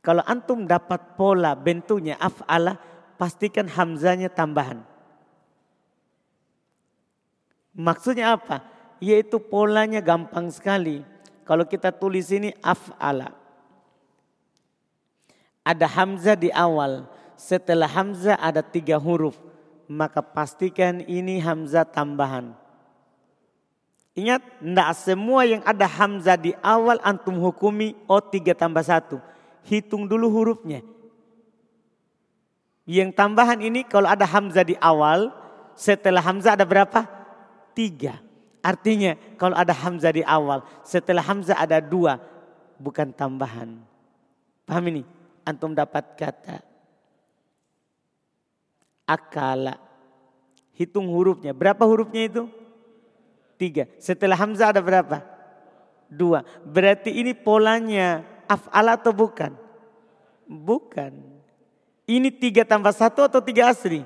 [0.00, 2.78] Kalau antum dapat pola bentuknya af'ala,
[3.18, 4.80] pastikan hamzanya tambahan.
[7.74, 8.62] Maksudnya apa?
[9.02, 11.02] Yaitu polanya gampang sekali.
[11.44, 13.34] Kalau kita tulis ini af'ala.
[15.66, 17.10] Ada hamzah di awal.
[17.34, 19.49] Setelah hamzah ada tiga huruf.
[19.90, 22.54] Maka pastikan ini hamzah tambahan.
[24.14, 29.18] Ingat, tidak semua yang ada hamzah di awal antum hukumi oh tiga tambah satu.
[29.66, 30.86] Hitung dulu hurufnya.
[32.86, 35.34] Yang tambahan ini kalau ada hamzah di awal,
[35.74, 37.10] setelah hamzah ada berapa?
[37.74, 38.22] Tiga.
[38.62, 42.22] Artinya kalau ada hamzah di awal, setelah hamzah ada dua,
[42.78, 43.74] bukan tambahan.
[44.70, 45.02] Paham ini?
[45.42, 46.69] Antum dapat kata
[49.10, 49.82] akala.
[50.78, 51.50] Hitung hurufnya.
[51.50, 52.42] Berapa hurufnya itu?
[53.58, 53.90] Tiga.
[53.98, 55.26] Setelah Hamzah ada berapa?
[56.06, 56.46] Dua.
[56.62, 59.52] Berarti ini polanya af'al atau bukan?
[60.48, 61.12] Bukan.
[62.08, 64.02] Ini tiga tambah satu atau tiga asli?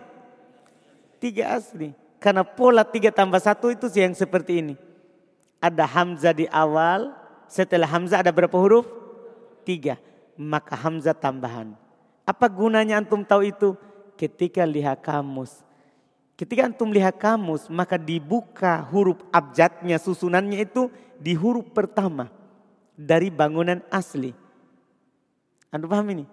[1.23, 1.95] Tiga asli.
[2.19, 4.75] Karena pola tiga tambah satu itu yang seperti ini.
[5.62, 7.14] Ada Hamzah di awal.
[7.49, 8.85] Setelah Hamzah ada berapa huruf?
[9.64, 9.97] Tiga.
[10.35, 11.73] Maka Hamzah tambahan.
[12.27, 13.79] Apa gunanya antum tahu itu?
[14.14, 15.64] Ketika lihat kamus
[16.35, 22.27] Ketika antum lihat kamus, maka dibuka huruf abjadnya, susunannya itu di huruf pertama
[22.98, 24.35] dari bangunan asli.
[25.70, 26.27] Antum paham ini?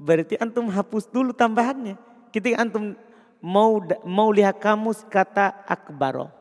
[0.00, 2.00] Berarti antum hapus dulu tambahannya.
[2.32, 2.96] Ketika antum
[3.44, 3.76] mau
[4.08, 6.32] mau lihat kamus kata akbaro.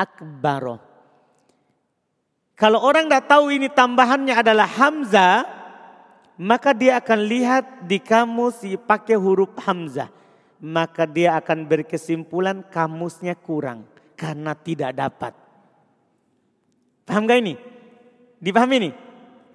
[0.00, 0.80] Akbaro.
[2.56, 5.44] Kalau orang tidak tahu ini tambahannya adalah hamzah,
[6.36, 10.12] maka dia akan lihat di kamus pakai huruf hamzah.
[10.56, 13.84] Maka dia akan berkesimpulan kamusnya kurang
[14.16, 15.32] karena tidak dapat.
[17.04, 17.54] Paham gak ini?
[18.40, 18.90] Dipahami ini?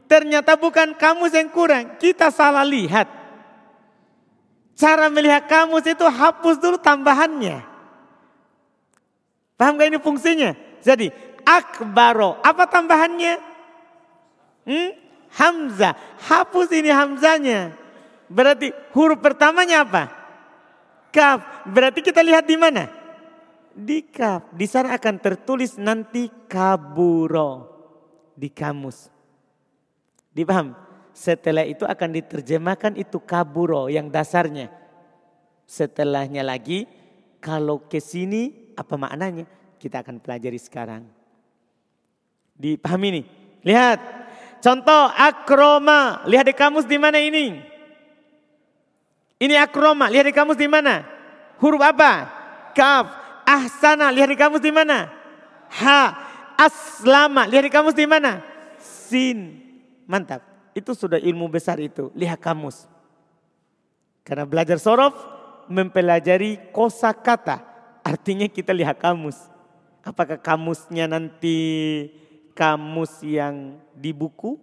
[0.05, 3.09] Ternyata bukan kamus yang kurang, kita salah lihat.
[4.77, 7.65] Cara melihat kamus itu hapus dulu tambahannya.
[9.57, 10.53] Paham gak ini fungsinya?
[10.81, 11.09] Jadi
[11.45, 12.37] akbaro.
[12.41, 13.33] Apa tambahannya?
[14.69, 15.00] Hmm?
[15.35, 15.95] Hamzah.
[16.27, 17.71] Hapus ini hamzanya.
[18.31, 20.03] Berarti huruf pertamanya apa?
[21.11, 21.67] Kaf.
[21.67, 22.87] Berarti kita lihat di mana?
[23.71, 24.51] Di kaf.
[24.51, 27.67] Di sana akan tertulis nanti kaburo.
[28.35, 29.11] Di kamus.
[30.31, 30.75] Dipaham?
[31.11, 34.71] Setelah itu akan diterjemahkan itu kaburo yang dasarnya.
[35.67, 36.87] Setelahnya lagi
[37.43, 39.43] kalau ke sini apa maknanya?
[39.75, 41.03] Kita akan pelajari sekarang.
[42.55, 43.25] Dipahami nih.
[43.67, 43.99] Lihat.
[44.61, 46.21] Contoh akroma.
[46.29, 47.57] Lihat di kamus di mana ini?
[49.41, 50.07] Ini akroma.
[50.13, 51.01] Lihat di kamus di mana?
[51.57, 52.29] Huruf apa?
[52.77, 53.09] Kaf.
[53.41, 54.13] Ahsana.
[54.13, 55.09] Lihat di kamus di mana?
[55.81, 56.01] Ha.
[56.61, 57.49] Aslama.
[57.49, 58.45] Lihat di kamus di mana?
[58.77, 59.57] Sin.
[60.05, 60.45] Mantap.
[60.77, 62.13] Itu sudah ilmu besar itu.
[62.13, 62.85] Lihat kamus.
[64.21, 65.17] Karena belajar sorof
[65.65, 67.65] mempelajari kosa kata.
[68.05, 69.49] Artinya kita lihat kamus.
[70.05, 71.57] Apakah kamusnya nanti
[72.51, 74.59] kamus yang di buku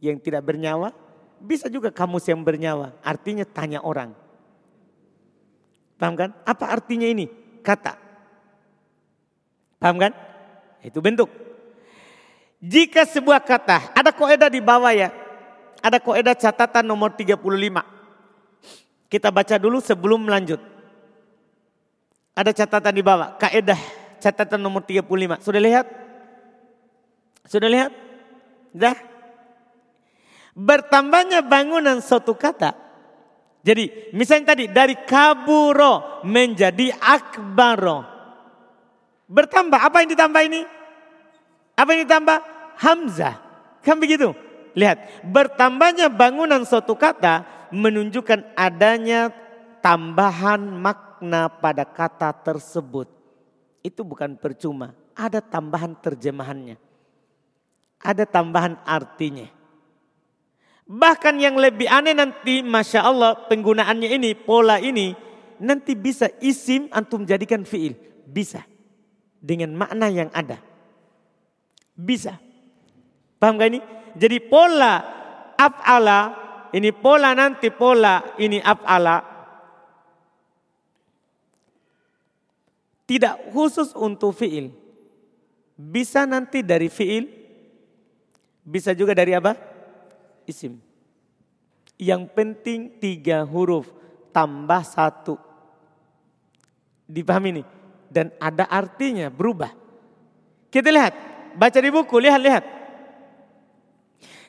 [0.00, 0.94] yang tidak bernyawa?
[1.42, 2.96] Bisa juga kamus yang bernyawa.
[3.04, 4.16] Artinya tanya orang.
[5.96, 6.30] Paham kan?
[6.44, 7.28] Apa artinya ini?
[7.60, 7.96] Kata.
[9.76, 10.12] Paham kan?
[10.80, 11.28] Itu bentuk.
[12.60, 15.12] Jika sebuah kata, ada koedah di bawah ya.
[15.84, 17.36] Ada koedah catatan nomor 35.
[19.06, 20.58] Kita baca dulu sebelum lanjut.
[22.36, 23.80] Ada catatan di bawah, kaedah
[24.20, 25.40] catatan nomor 35.
[25.40, 26.05] Sudah lihat?
[27.46, 27.90] Sudah lihat?
[28.74, 28.96] Dah?
[30.56, 32.74] Bertambahnya bangunan suatu kata.
[33.66, 38.06] Jadi misalnya tadi dari kaburo menjadi akbaro.
[39.26, 40.62] Bertambah, apa yang ditambah ini?
[41.74, 42.38] Apa yang ditambah?
[42.78, 43.34] Hamzah.
[43.82, 44.30] Kan begitu?
[44.78, 47.42] Lihat, bertambahnya bangunan suatu kata
[47.74, 49.34] menunjukkan adanya
[49.82, 53.08] tambahan makna makna pada kata tersebut
[53.80, 54.92] itu bukan percuma.
[55.16, 56.76] Ada tambahan terjemahannya.
[58.00, 59.48] Ada tambahan artinya.
[60.86, 65.16] Bahkan yang lebih aneh nanti Masya Allah penggunaannya ini, pola ini.
[65.58, 67.96] Nanti bisa isim antum jadikan fiil.
[68.28, 68.62] Bisa.
[69.40, 70.62] Dengan makna yang ada.
[71.96, 72.38] Bisa.
[73.40, 73.80] Paham gak ini?
[74.16, 74.94] Jadi pola
[75.56, 76.20] af'ala,
[76.72, 79.36] ini pola nanti pola ini af'ala
[83.06, 84.74] Tidak khusus untuk fiil.
[85.78, 87.30] Bisa nanti dari fiil,
[88.66, 89.54] bisa juga dari apa?
[90.42, 90.82] Isim.
[91.94, 93.86] Yang penting tiga huruf
[94.34, 95.38] tambah satu.
[97.06, 97.66] Dipahami nih.
[98.10, 99.70] Dan ada artinya berubah.
[100.68, 101.14] Kita lihat,
[101.54, 102.64] baca di buku, lihat-lihat.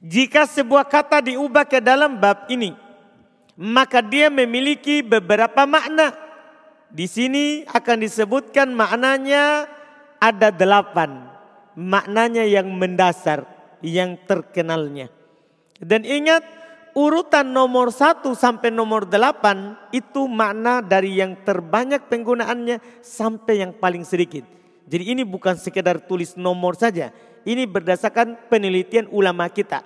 [0.02, 2.74] Jika sebuah kata diubah ke dalam bab ini,
[3.58, 6.14] maka dia memiliki beberapa makna.
[6.94, 9.66] Di sini akan disebutkan maknanya
[10.22, 11.26] ada delapan.
[11.78, 13.46] Maknanya yang mendasar,
[13.82, 15.12] yang terkenalnya.
[15.78, 16.42] Dan ingat
[16.98, 24.02] urutan nomor satu sampai nomor delapan itu makna dari yang terbanyak penggunaannya sampai yang paling
[24.02, 24.42] sedikit.
[24.88, 27.14] Jadi ini bukan sekedar tulis nomor saja.
[27.46, 29.86] Ini berdasarkan penelitian ulama kita.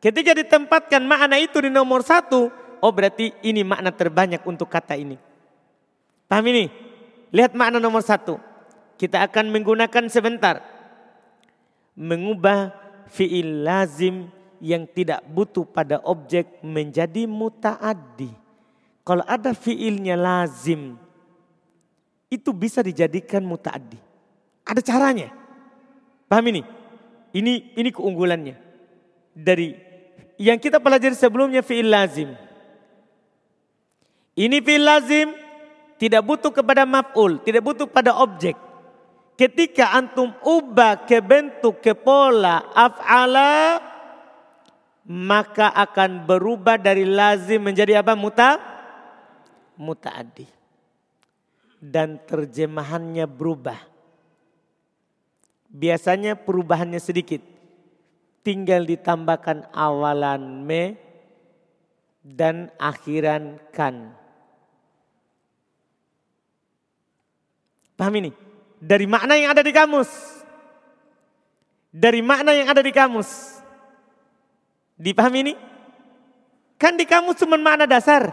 [0.00, 2.48] Ketika ditempatkan makna itu di nomor satu,
[2.80, 5.18] oh berarti ini makna terbanyak untuk kata ini.
[6.30, 6.70] Paham ini?
[7.34, 8.38] Lihat makna nomor satu.
[8.96, 10.62] Kita akan menggunakan sebentar.
[11.98, 12.70] Mengubah
[13.10, 14.30] fi'il lazim
[14.62, 18.30] yang tidak butuh pada objek menjadi muta'addi.
[19.02, 20.94] Kalau ada fi'ilnya lazim,
[22.30, 23.98] itu bisa dijadikan muta'addi.
[24.62, 25.34] Ada caranya.
[26.30, 26.62] Paham ini?
[27.34, 28.54] Ini ini keunggulannya.
[29.34, 29.74] Dari
[30.38, 32.30] yang kita pelajari sebelumnya fi'il lazim.
[34.38, 35.34] Ini fi'il lazim
[35.98, 38.69] tidak butuh kepada maf'ul, tidak butuh pada objek.
[39.40, 43.80] Ketika antum ubah ke bentuk, ke pola af'ala,
[45.08, 48.12] maka akan berubah dari lazim menjadi apa?
[48.12, 48.60] Muta?
[49.80, 50.44] Muta'addi.
[51.80, 53.80] Dan terjemahannya berubah.
[55.72, 57.40] Biasanya perubahannya sedikit.
[58.44, 61.00] Tinggal ditambahkan awalan me
[62.20, 64.12] dan akhiran kan.
[67.96, 68.49] Paham ini?
[68.80, 70.08] Dari makna yang ada di kamus.
[71.92, 73.60] Dari makna yang ada di kamus.
[74.96, 75.54] Dipahami ini?
[76.80, 78.32] Kan di kamus cuma makna dasar.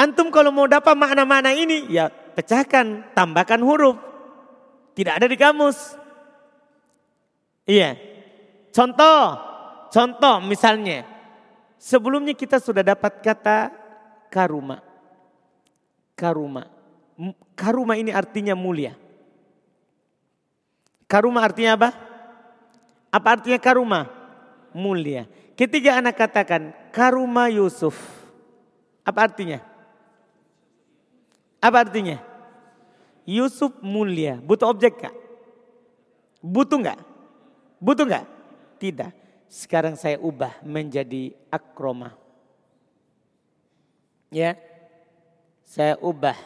[0.00, 4.00] Antum kalau mau dapat makna-makna ini, ya pecahkan, tambahkan huruf.
[4.96, 5.76] Tidak ada di kamus.
[7.68, 8.00] Iya.
[8.72, 9.38] Contoh,
[9.92, 11.04] contoh misalnya.
[11.76, 13.68] Sebelumnya kita sudah dapat kata
[14.32, 14.80] karuma.
[16.16, 16.64] Karuma.
[17.52, 19.03] Karuma ini artinya mulia.
[21.04, 21.90] Karuma artinya apa?
[23.12, 24.10] Apa artinya karuma?
[24.74, 25.30] Mulia.
[25.54, 27.94] Ketiga anak katakan karuma Yusuf.
[29.06, 29.62] Apa artinya?
[31.62, 32.18] Apa artinya?
[33.24, 34.36] Yusuf mulia.
[34.42, 35.14] Butuh objek gak?
[36.44, 37.00] Butuh gak?
[37.80, 38.26] Butuh gak?
[38.76, 39.12] Tidak.
[39.48, 42.12] Sekarang saya ubah menjadi akroma.
[44.34, 44.58] Ya.
[45.64, 46.36] Saya ubah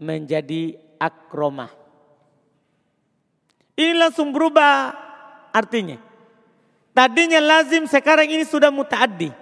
[0.00, 1.68] menjadi akroma.
[3.74, 4.94] Ini langsung berubah
[5.50, 5.98] artinya.
[6.94, 9.34] Tadinya lazim sekarang ini sudah mutaaddi.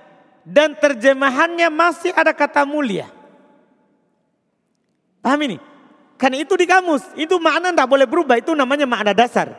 [0.42, 3.06] Dan terjemahannya masih ada kata mulia.
[5.22, 5.58] Paham ini?
[6.18, 9.54] Karena itu di kamus, itu makna tidak boleh berubah, itu namanya makna dasar.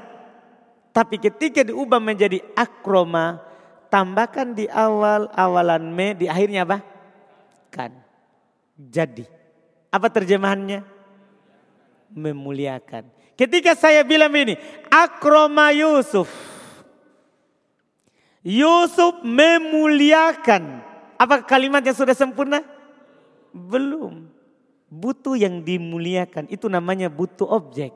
[0.92, 3.40] Tapi ketika diubah menjadi akroma,
[3.88, 6.84] tambahkan di awal awalan me, di akhirnya apa?
[7.72, 7.96] Kan.
[8.76, 9.24] Jadi.
[9.88, 10.84] Apa terjemahannya?
[12.12, 13.08] Memuliakan.
[13.34, 14.54] Ketika saya bilang ini,
[14.94, 16.30] akroma Yusuf.
[18.46, 20.84] Yusuf memuliakan.
[21.18, 22.62] Apa kalimat yang sudah sempurna?
[23.56, 24.28] Belum
[24.94, 27.90] butuh yang dimuliakan itu namanya butuh objek.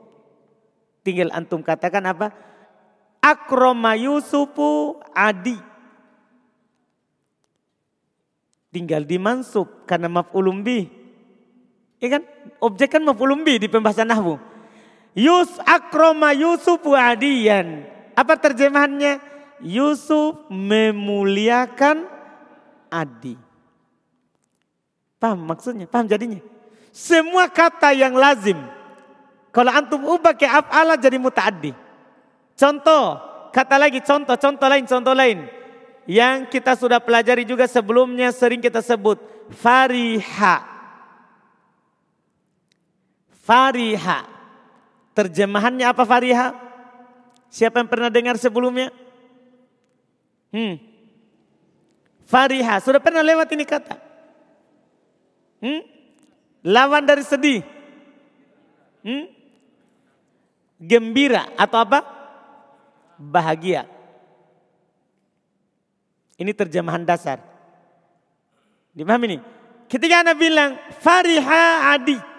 [1.06, 2.34] Tinggal antum katakan apa?
[3.22, 5.54] Akroma Yusufu adi.
[8.74, 10.90] Tinggal dimansub karena maf'ulum bi.
[12.02, 12.22] Ya kan?
[12.58, 14.36] Objek kan maf'ulum bi di pembahasan nahwu.
[15.16, 17.84] Yus akroma Yusufu adiyan.
[18.18, 19.22] Apa terjemahannya?
[19.62, 22.06] Yusuf memuliakan
[22.88, 23.36] Adi.
[25.18, 25.84] Paham maksudnya?
[25.90, 26.40] Paham jadinya?
[26.94, 28.56] Semua kata yang lazim.
[29.50, 31.74] Kalau antum ubah ke af'ala jadi muta'addi.
[32.54, 33.18] Contoh,
[33.50, 35.38] kata lagi contoh, contoh lain, contoh lain.
[36.08, 39.18] Yang kita sudah pelajari juga sebelumnya sering kita sebut.
[39.52, 40.56] Fariha.
[43.44, 44.37] Fariha.
[45.18, 46.54] Terjemahannya apa fariha?
[47.50, 48.94] Siapa yang pernah dengar sebelumnya?
[50.54, 50.78] Hmm.
[52.22, 52.78] Fariha.
[52.78, 53.98] Sudah pernah lewat ini kata?
[55.58, 55.82] Hmm?
[56.62, 57.66] Lawan dari sedih.
[59.02, 59.26] Hmm?
[60.78, 62.06] Gembira atau apa?
[63.18, 63.90] Bahagia.
[66.38, 67.42] Ini terjemahan dasar.
[68.94, 69.38] Dipahami ini?
[69.90, 72.37] Ketika Anda bilang Fariha Adi.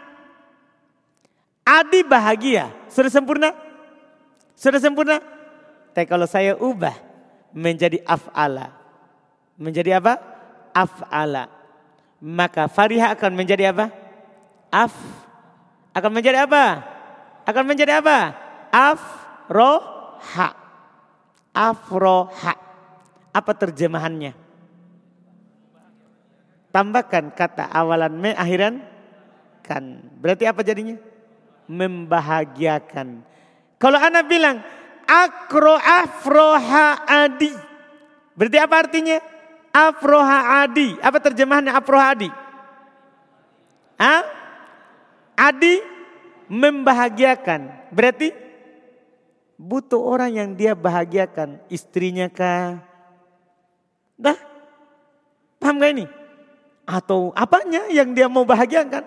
[1.70, 2.74] Adi bahagia.
[2.90, 3.54] Sudah sempurna?
[4.58, 5.22] Sudah sempurna?
[5.94, 6.98] Tapi kalau saya ubah
[7.54, 8.74] menjadi af'ala.
[9.54, 10.18] Menjadi apa?
[10.74, 11.46] Af'ala.
[12.18, 13.94] Maka Fariha akan menjadi apa?
[14.70, 14.94] af
[15.94, 16.86] akan menjadi apa?
[17.46, 18.38] Akan menjadi apa?
[18.70, 20.50] Afroha.
[21.50, 22.54] Afroha.
[23.30, 24.34] Apa terjemahannya?
[26.70, 28.86] Tambahkan kata awalan me akhiran
[29.66, 30.06] kan.
[30.22, 31.09] Berarti apa jadinya?
[31.70, 33.22] Membahagiakan.
[33.78, 34.58] Kalau anak bilang
[35.06, 37.54] akro afroha adi.
[38.34, 39.18] Berarti apa artinya?
[39.70, 40.98] Afroha adi.
[40.98, 42.30] Apa terjemahannya afroha adi?
[44.02, 44.22] Hah?
[45.38, 45.80] Adi
[46.50, 47.94] membahagiakan.
[47.94, 48.34] Berarti
[49.56, 51.62] butuh orang yang dia bahagiakan.
[51.70, 52.82] Istrinya kah?
[54.20, 54.40] Dah.
[55.60, 56.06] Paham gak ini?
[56.90, 59.06] Atau apanya yang dia mau bahagiakan?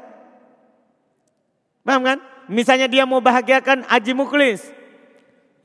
[1.83, 2.32] Paham kan?
[2.51, 4.71] Misalnya dia mau bahagiakan Aji Muklis.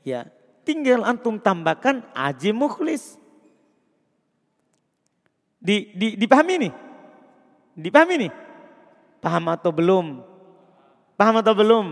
[0.06, 0.30] Ya,
[0.62, 3.18] tinggal antum tambahkan Aji Muklis.
[5.58, 6.72] Di, di, dipahami nih?
[7.74, 8.32] Dipahami nih?
[9.18, 10.22] Paham atau belum?
[11.18, 11.86] Paham atau belum?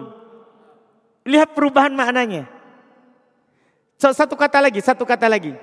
[1.26, 2.46] Lihat perubahan maknanya.
[3.98, 5.56] So, satu kata lagi, satu kata lagi.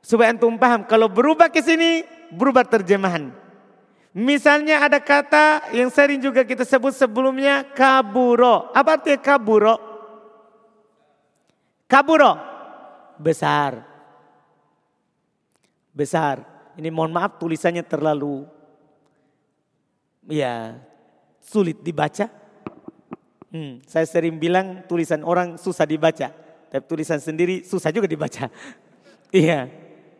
[0.00, 3.34] Supaya antum paham, kalau berubah ke sini, berubah terjemahan.
[4.10, 8.74] Misalnya ada kata yang sering juga kita sebut sebelumnya kaburo.
[8.74, 9.78] Apa artinya kaburo?
[11.86, 12.32] Kaburo,
[13.22, 13.86] besar.
[15.94, 16.42] Besar.
[16.74, 18.46] Ini mohon maaf tulisannya terlalu
[20.26, 20.74] ya
[21.38, 22.26] sulit dibaca.
[23.50, 26.30] Hmm, saya sering bilang tulisan orang susah dibaca,
[26.70, 28.50] tapi tulisan sendiri susah juga dibaca.
[29.34, 29.70] iya.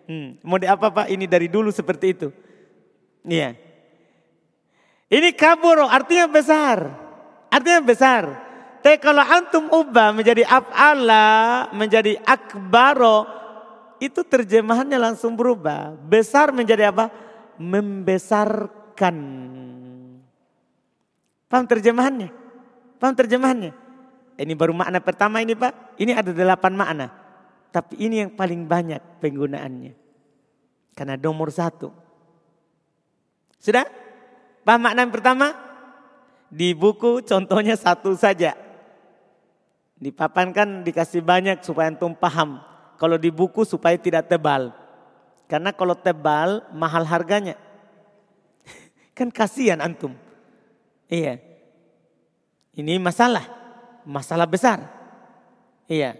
[0.06, 1.06] Hmm, mau apa Pak?
[1.10, 2.28] Ini dari dulu seperti itu.
[3.26, 3.69] Iya.
[5.10, 6.86] Ini kabur artinya besar.
[7.50, 8.22] Artinya besar.
[8.80, 13.26] Tapi kalau antum ubah menjadi af'ala, menjadi akbaro,
[14.00, 15.98] itu terjemahannya langsung berubah.
[15.98, 17.12] Besar menjadi apa?
[17.60, 19.16] Membesarkan.
[21.50, 22.30] Paham terjemahannya?
[22.96, 23.74] Paham terjemahannya?
[24.40, 26.00] Ini baru makna pertama ini Pak.
[26.00, 27.06] Ini ada delapan makna.
[27.68, 29.92] Tapi ini yang paling banyak penggunaannya.
[30.96, 31.92] Karena nomor satu.
[33.60, 33.99] Sudah?
[34.70, 35.50] Paham makna yang pertama?
[36.46, 38.54] Di buku contohnya satu saja.
[39.98, 42.62] Di papan kan dikasih banyak supaya antum paham.
[42.94, 44.70] Kalau di buku supaya tidak tebal.
[45.50, 47.58] Karena kalau tebal mahal harganya.
[49.18, 50.14] kan kasihan antum.
[51.10, 51.42] Iya.
[52.70, 53.50] Ini masalah.
[54.06, 54.86] Masalah besar.
[55.90, 56.14] Iya.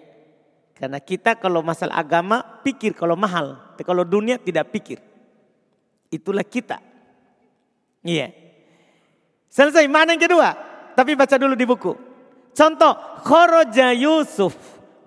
[0.75, 3.79] Karena kita kalau masalah agama pikir kalau mahal.
[3.79, 4.99] Tapi kalau dunia tidak pikir.
[6.11, 6.83] Itulah kita.
[8.03, 8.40] Iya.
[9.51, 9.85] Selesai.
[9.91, 10.55] Mana yang kedua?
[10.95, 11.93] Tapi baca dulu di buku.
[12.55, 12.95] Contoh.
[13.27, 14.55] Khoroja Yusuf.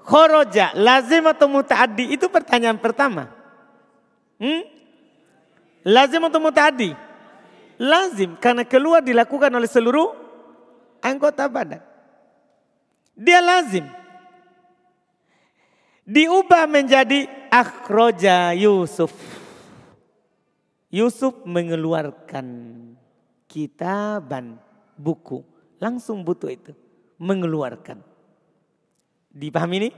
[0.04, 0.76] Khoroja.
[0.76, 2.12] Lazim atau muta'addi.
[2.12, 3.32] Itu pertanyaan pertama.
[4.38, 4.68] Hmm?
[5.88, 6.92] Lazim atau muta'addi?
[7.80, 8.36] Lazim.
[8.38, 10.12] Karena keluar dilakukan oleh seluruh
[11.00, 11.84] anggota badan.
[13.14, 13.86] Dia lazim.
[16.04, 19.14] Diubah menjadi akhroja Yusuf.
[20.92, 22.46] Yusuf mengeluarkan
[23.54, 24.58] kitaban
[24.98, 25.46] buku.
[25.78, 26.74] Langsung butuh itu.
[27.22, 28.02] Mengeluarkan.
[29.30, 29.90] Dipahami ini?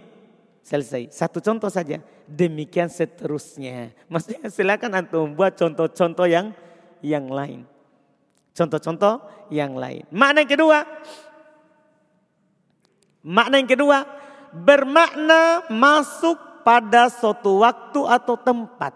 [0.59, 1.15] Selesai.
[1.15, 2.03] Satu contoh saja.
[2.27, 3.95] Demikian seterusnya.
[4.11, 6.51] Maksudnya silakan antum buat contoh-contoh yang
[6.99, 7.63] yang lain.
[8.51, 10.03] Contoh-contoh yang lain.
[10.11, 10.79] Makna yang kedua.
[13.23, 13.97] Makna yang kedua.
[14.51, 18.95] Bermakna masuk pada suatu waktu atau tempat.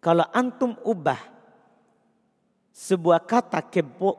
[0.00, 1.39] Kalau antum ubah
[2.80, 3.60] sebuah kata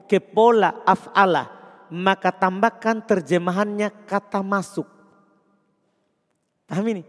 [0.06, 1.50] ke pola af'ala,
[1.90, 4.86] maka tambahkan terjemahannya kata masuk.
[6.70, 7.02] Paham?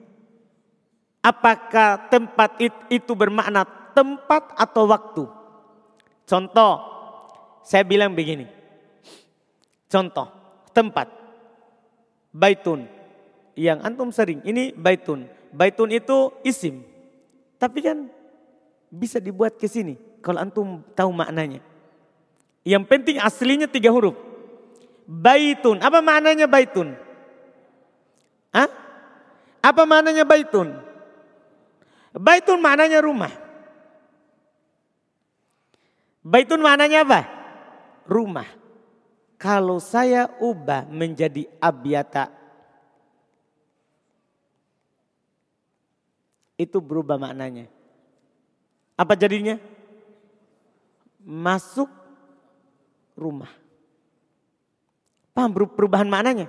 [1.21, 2.57] Apakah tempat
[2.89, 5.25] itu bermakna tempat atau waktu?
[6.25, 6.73] Contoh,
[7.61, 8.49] saya bilang begini.
[9.93, 10.33] Contoh,
[10.73, 11.13] tempat.
[12.33, 12.89] Baitun.
[13.53, 15.29] Yang antum sering, ini baitun.
[15.53, 16.81] Baitun itu isim.
[17.61, 18.09] Tapi kan
[18.93, 21.65] bisa dibuat ke sini kalau antum tahu maknanya.
[22.63, 24.15] Yang penting aslinya tiga huruf.
[25.09, 25.81] Baitun.
[25.81, 26.95] Apa maknanya baitun?
[28.53, 28.71] Hah?
[29.65, 30.77] Apa maknanya baitun?
[32.13, 33.33] Baitun maknanya rumah.
[36.23, 37.21] Baitun maknanya apa?
[38.07, 38.47] Rumah.
[39.41, 42.31] Kalau saya ubah menjadi abiata.
[46.55, 47.82] Itu berubah maknanya.
[49.03, 49.59] Apa jadinya?
[51.19, 51.91] Masuk
[53.19, 53.51] rumah.
[55.35, 56.47] Paham perubahan maknanya?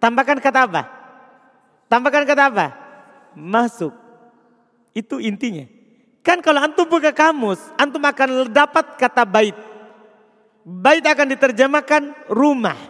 [0.00, 0.82] Tambahkan kata apa?
[1.92, 2.66] Tambahkan kata apa?
[3.36, 3.92] Masuk.
[4.96, 5.68] Itu intinya.
[6.24, 9.56] Kan kalau antum buka kamus, antum akan dapat kata bait.
[10.64, 12.80] Bait akan diterjemahkan rumah.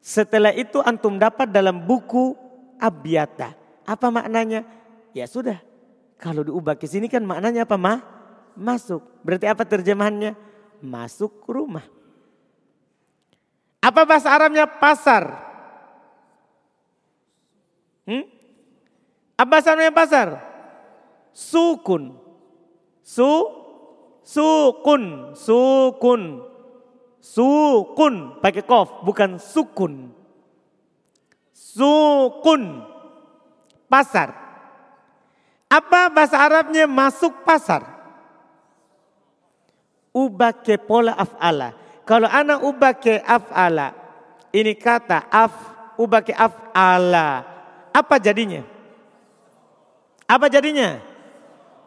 [0.00, 2.32] Setelah itu antum dapat dalam buku
[2.80, 3.52] Abiata.
[3.84, 4.64] Apa maknanya?
[5.12, 5.60] Ya sudah,
[6.18, 7.98] kalau diubah ke sini kan maknanya apa mah?
[8.54, 9.02] Masuk.
[9.26, 10.38] Berarti apa terjemahannya?
[10.84, 11.84] Masuk rumah.
[13.84, 15.28] Apa bahasa Arabnya pasar?
[18.08, 18.24] Hmm?
[19.36, 20.28] Apa bahasa Arabnya pasar?
[21.34, 22.16] Sukun.
[23.04, 23.32] Su
[24.24, 26.22] sukun, sukun.
[27.24, 30.12] Sukun pakai kof bukan sukun.
[31.52, 32.84] Sukun.
[33.88, 34.43] Pasar.
[35.68, 37.82] Apa bahasa Arabnya masuk pasar?
[40.14, 41.74] Ubah ke pola af'ala.
[42.06, 43.96] Kalau anak ubah ke af'ala.
[44.54, 45.54] Ini kata af,
[45.98, 47.42] ubah ke af'ala.
[47.90, 48.62] Apa jadinya?
[50.30, 51.02] Apa jadinya?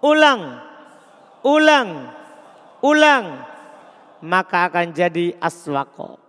[0.03, 0.41] Ulang.
[1.47, 1.89] Ulang.
[2.83, 3.25] Ulang.
[4.19, 6.19] Maka akan jadi aswako.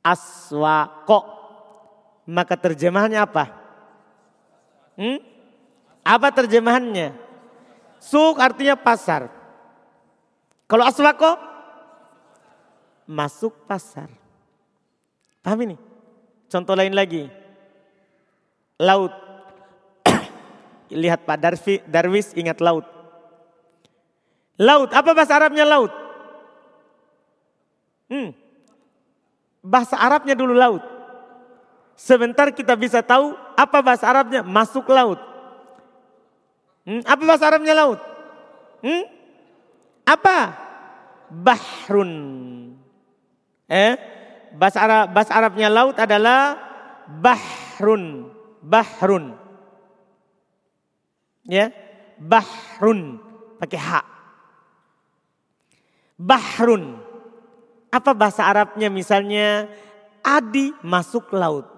[0.00, 1.20] Aswako.
[2.26, 3.65] Maka terjemahannya apa?
[4.96, 5.20] Hmm?
[6.00, 7.12] Apa terjemahannya?
[8.00, 9.28] Suk artinya pasar.
[10.66, 11.36] Kalau aswako?
[13.06, 14.10] Masuk pasar.
[15.44, 15.76] Paham ini?
[16.50, 17.30] Contoh lain lagi.
[18.82, 19.14] Laut.
[20.90, 22.86] Lihat Pak Darwi, Darwis ingat laut.
[24.56, 25.92] Laut, apa bahasa Arabnya laut?
[28.08, 28.32] Hmm.
[29.60, 30.82] Bahasa Arabnya dulu laut.
[31.94, 35.18] Sebentar kita bisa tahu apa bahasa Arabnya masuk laut.
[36.86, 37.98] Hmm, apa bahasa Arabnya laut?
[38.84, 39.04] Hmm?
[40.06, 40.38] Apa?
[41.32, 42.12] Bahrun.
[43.66, 43.92] Eh?
[44.54, 46.54] Bahasa Arab bahasa Arabnya laut adalah
[47.10, 48.30] bahrun.
[48.62, 49.34] Bahrun.
[51.46, 51.70] Ya,
[52.18, 53.18] bahrun
[53.58, 54.06] pakai hak.
[56.16, 57.02] Bahrun.
[57.90, 59.70] Apa bahasa Arabnya misalnya
[60.22, 61.75] Adi masuk laut.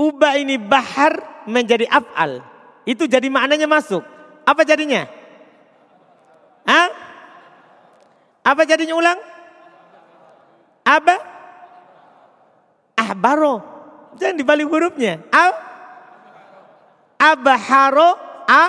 [0.00, 2.40] Ubah ini bahar menjadi af'al.
[2.88, 4.00] Itu jadi maknanya masuk.
[4.48, 5.04] Apa jadinya?
[6.64, 6.88] Hah?
[8.40, 9.20] Apa jadinya ulang?
[10.88, 11.16] Aba?
[12.96, 13.60] Ahbaro.
[14.16, 15.20] Jangan dibalik hurufnya.
[15.28, 15.52] Al?
[17.20, 18.16] Abaharo
[18.48, 18.64] a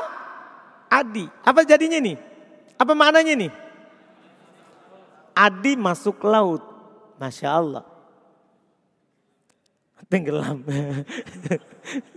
[0.92, 1.24] adi.
[1.48, 2.20] Apa jadinya nih?
[2.76, 3.52] Apa maknanya nih?
[5.32, 6.60] Adi masuk laut.
[7.16, 7.91] Masya Allah.
[10.10, 10.66] Tenggelam.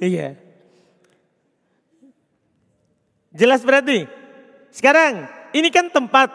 [0.00, 0.38] iya.
[3.34, 4.06] Jelas berarti?
[4.70, 6.30] Sekarang ini kan tempat.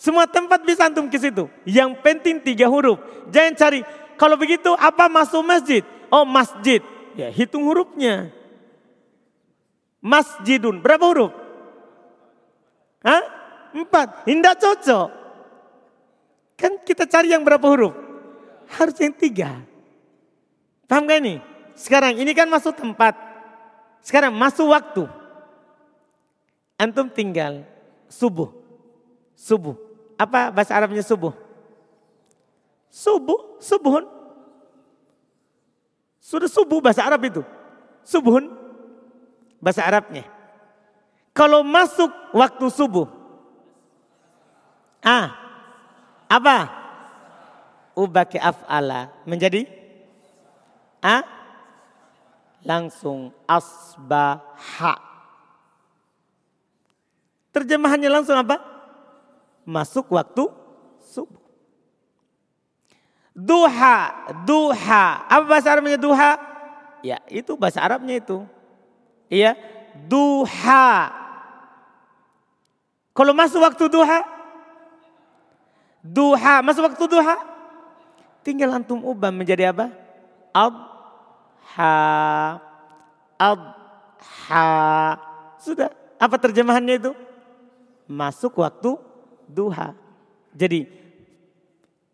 [0.00, 1.46] Semua tempat bisa antum ke situ.
[1.62, 2.98] Yang penting tiga huruf.
[3.30, 3.80] Jangan cari.
[4.18, 5.86] Kalau begitu apa masuk masjid?
[6.10, 6.82] Oh masjid.
[7.14, 8.34] Ya hitung hurufnya.
[10.02, 10.82] Masjidun.
[10.82, 11.32] Berapa huruf?
[13.04, 13.22] Hah?
[13.76, 14.26] Empat.
[14.26, 15.08] Tidak cocok.
[16.58, 17.94] Kan kita cari yang berapa huruf?
[18.76, 19.69] Harus yang tiga.
[20.90, 21.38] Paham gak ini?
[21.78, 23.14] Sekarang ini kan masuk tempat.
[24.02, 25.06] Sekarang masuk waktu.
[26.74, 27.62] Antum tinggal
[28.10, 28.50] subuh.
[29.38, 29.78] Subuh.
[30.18, 31.30] Apa bahasa Arabnya subuh?
[32.90, 34.04] Subuh, subuhun.
[36.18, 37.42] Sudah subuh bahasa Arab itu.
[38.02, 38.50] Subuhun.
[39.62, 40.26] Bahasa Arabnya.
[41.30, 43.06] Kalau masuk waktu subuh.
[45.00, 45.38] Ah.
[46.26, 46.68] Apa?
[47.94, 49.14] Ubaki af'ala.
[49.22, 49.79] Menjadi?
[51.00, 51.24] Ah.
[52.60, 55.00] Langsung asbaha.
[57.50, 58.60] Terjemahannya langsung apa?
[59.64, 60.46] Masuk waktu
[61.02, 61.40] subuh.
[63.34, 65.24] Duha, duha.
[65.24, 66.36] Apa bahasa Arabnya duha?
[67.00, 68.44] Ya itu bahasa Arabnya itu.
[69.32, 69.56] Iya,
[70.06, 71.16] duha.
[73.16, 74.20] Kalau masuk waktu duha,
[76.00, 77.36] duha, masuk waktu duha,
[78.40, 79.92] tinggal antum ubah menjadi apa?
[80.54, 81.96] Adha,
[83.38, 84.68] adha.
[85.60, 87.12] Sudah, apa terjemahannya itu?
[88.10, 88.98] masuk waktu
[89.46, 89.94] duha.
[90.50, 90.90] Jadi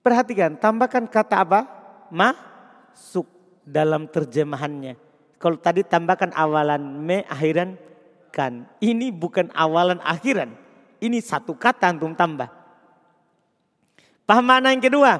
[0.05, 1.61] perhatikan tambahkan kata apa?
[2.12, 3.24] Masuk
[3.64, 5.01] dalam terjemahannya.
[5.41, 7.80] Kalau tadi tambahkan awalan me akhiran
[8.28, 8.68] kan.
[8.84, 10.53] Ini bukan awalan akhiran.
[11.01, 12.53] Ini satu kata antum tambah.
[14.28, 15.16] Paham makna yang kedua?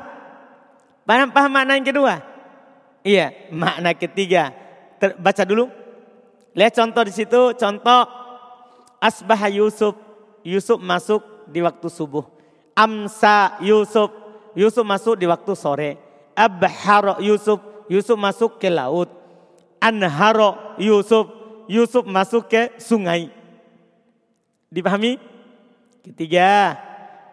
[1.09, 2.21] Paham, paham makna yang kedua?
[3.07, 4.51] Iya, makna ketiga.
[4.99, 5.71] Ter, baca dulu.
[6.59, 8.03] Lihat contoh di situ, contoh
[8.99, 9.95] asbah Yusuf
[10.47, 12.23] Yusuf masuk di waktu subuh.
[12.79, 14.15] Amsa Yusuf,
[14.55, 15.91] Yusuf masuk di waktu sore.
[16.39, 17.59] Abharo Yusuf,
[17.91, 19.11] Yusuf masuk ke laut.
[19.83, 21.27] Anharo Yusuf,
[21.67, 23.31] Yusuf masuk ke sungai.
[24.71, 25.19] Dipahami?
[26.07, 26.79] Ketiga,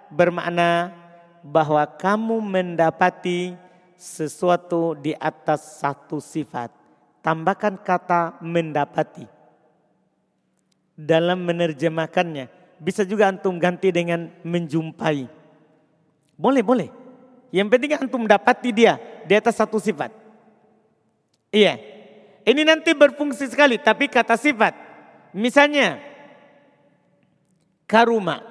[0.10, 0.90] bermakna
[1.46, 3.54] bahwa kamu mendapati
[4.04, 6.68] sesuatu di atas satu sifat.
[7.24, 9.24] Tambahkan kata mendapati.
[10.94, 12.52] Dalam menerjemahkannya
[12.84, 15.32] bisa juga antum ganti dengan menjumpai.
[16.36, 16.90] Boleh, boleh.
[17.56, 20.12] Yang penting antum dapati dia di atas satu sifat.
[21.48, 21.80] Iya.
[22.44, 24.76] Ini nanti berfungsi sekali, tapi kata sifat.
[25.32, 26.04] Misalnya,
[27.88, 28.44] karuma.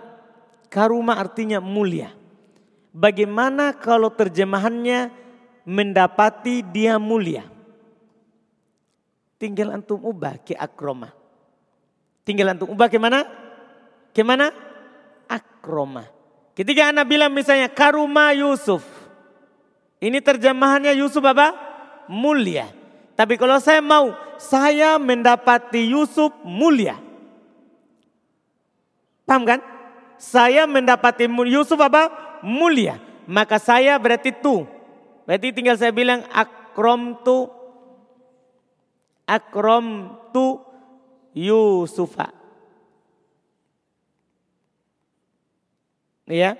[0.72, 2.16] Karuma artinya mulia.
[2.96, 5.22] Bagaimana kalau terjemahannya
[5.66, 7.46] mendapati dia mulia?
[9.42, 11.10] Tinggal antum ubah ke akroma.
[12.22, 13.26] Tinggal antum ubah ke mana?
[14.14, 14.54] Gimana?
[15.26, 16.06] Akroma.
[16.54, 18.84] Ketika anak bilang misalnya karuma Yusuf.
[20.02, 21.54] Ini terjemahannya Yusuf apa?
[22.06, 22.70] Mulia.
[23.14, 26.98] Tapi kalau saya mau, saya mendapati Yusuf mulia.
[29.22, 29.60] Paham kan?
[30.18, 32.10] Saya mendapati Yusuf apa?
[32.42, 32.98] Mulia.
[33.26, 34.66] Maka saya berarti tu.
[35.25, 37.47] Berarti tinggal saya bilang akrom tu.
[39.27, 40.61] Akrom tu
[41.33, 42.31] Yusufa.
[46.29, 46.57] Ya.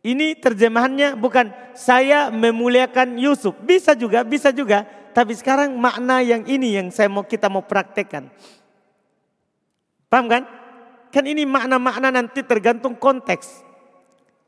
[0.00, 3.52] Ini terjemahannya bukan saya memuliakan Yusuf.
[3.60, 4.88] Bisa juga, bisa juga.
[5.12, 8.30] Tapi sekarang makna yang ini yang saya mau kita mau praktekkan.
[10.08, 10.42] Paham kan?
[11.10, 13.66] Kan ini makna-makna nanti tergantung konteks.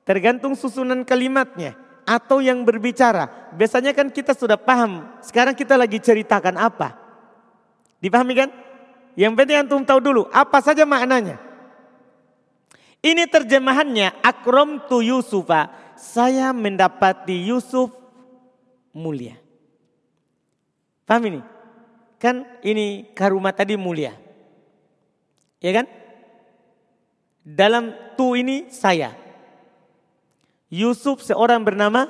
[0.06, 1.74] Tergantung susunan kalimatnya.
[2.02, 3.52] Atau yang berbicara.
[3.54, 5.06] Biasanya kan kita sudah paham.
[5.22, 6.98] Sekarang kita lagi ceritakan apa.
[8.02, 8.50] Dipahami kan?
[9.14, 11.38] Yang penting antum tahu dulu apa saja maknanya.
[13.02, 15.70] Ini terjemahannya akrom tu Yusufa.
[15.94, 17.94] Saya mendapati Yusuf
[18.90, 19.38] mulia.
[21.06, 21.40] Paham ini?
[22.18, 24.14] Kan ini karuma tadi mulia.
[25.58, 25.86] Ya kan?
[27.42, 29.21] Dalam tu ini saya.
[30.72, 32.08] Yusuf seorang bernama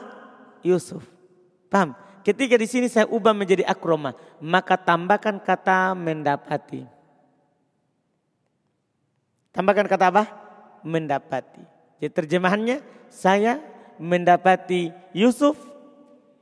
[0.63, 1.03] Yusuf.
[1.67, 1.99] Paham?
[2.23, 6.87] Ketika di sini saya ubah menjadi akroma, maka tambahkan kata mendapati.
[9.51, 10.25] Tambahkan kata apa?
[10.83, 11.63] mendapati.
[12.03, 13.63] Jadi terjemahannya saya
[13.99, 15.55] mendapati Yusuf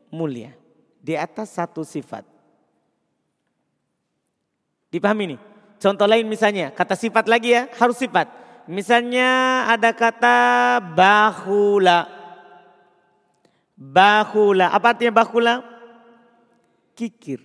[0.09, 0.57] mulia
[1.01, 2.25] di atas satu sifat.
[4.89, 5.41] Dipahami nih?
[5.81, 8.29] Contoh lain misalnya, kata sifat lagi ya, harus sifat.
[8.71, 10.39] Misalnya ada kata
[10.95, 12.07] bahula.
[13.75, 15.59] Bahula, apa artinya bahula?
[16.95, 17.43] Kikir.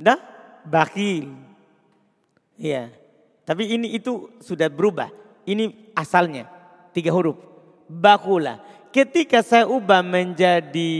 [0.00, 0.16] Dah?
[0.64, 1.28] Bakhil.
[2.56, 2.88] Iya.
[3.44, 5.12] Tapi ini itu sudah berubah.
[5.44, 6.48] Ini asalnya.
[6.96, 7.36] Tiga huruf.
[7.84, 8.64] Bahula.
[8.88, 10.96] Ketika saya ubah menjadi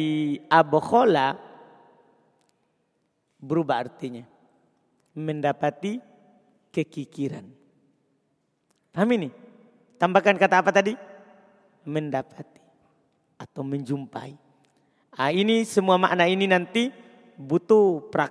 [0.52, 1.40] abokhola,
[3.40, 4.28] berubah artinya.
[5.16, 6.07] Mendapati
[6.74, 7.46] kekikiran.
[8.92, 9.28] Paham ini?
[9.98, 10.94] Tambahkan kata apa tadi?
[11.88, 12.58] Mendapati
[13.38, 14.34] atau menjumpai.
[15.14, 16.90] Ah, ini semua makna ini nanti
[17.38, 18.26] butuh praktek.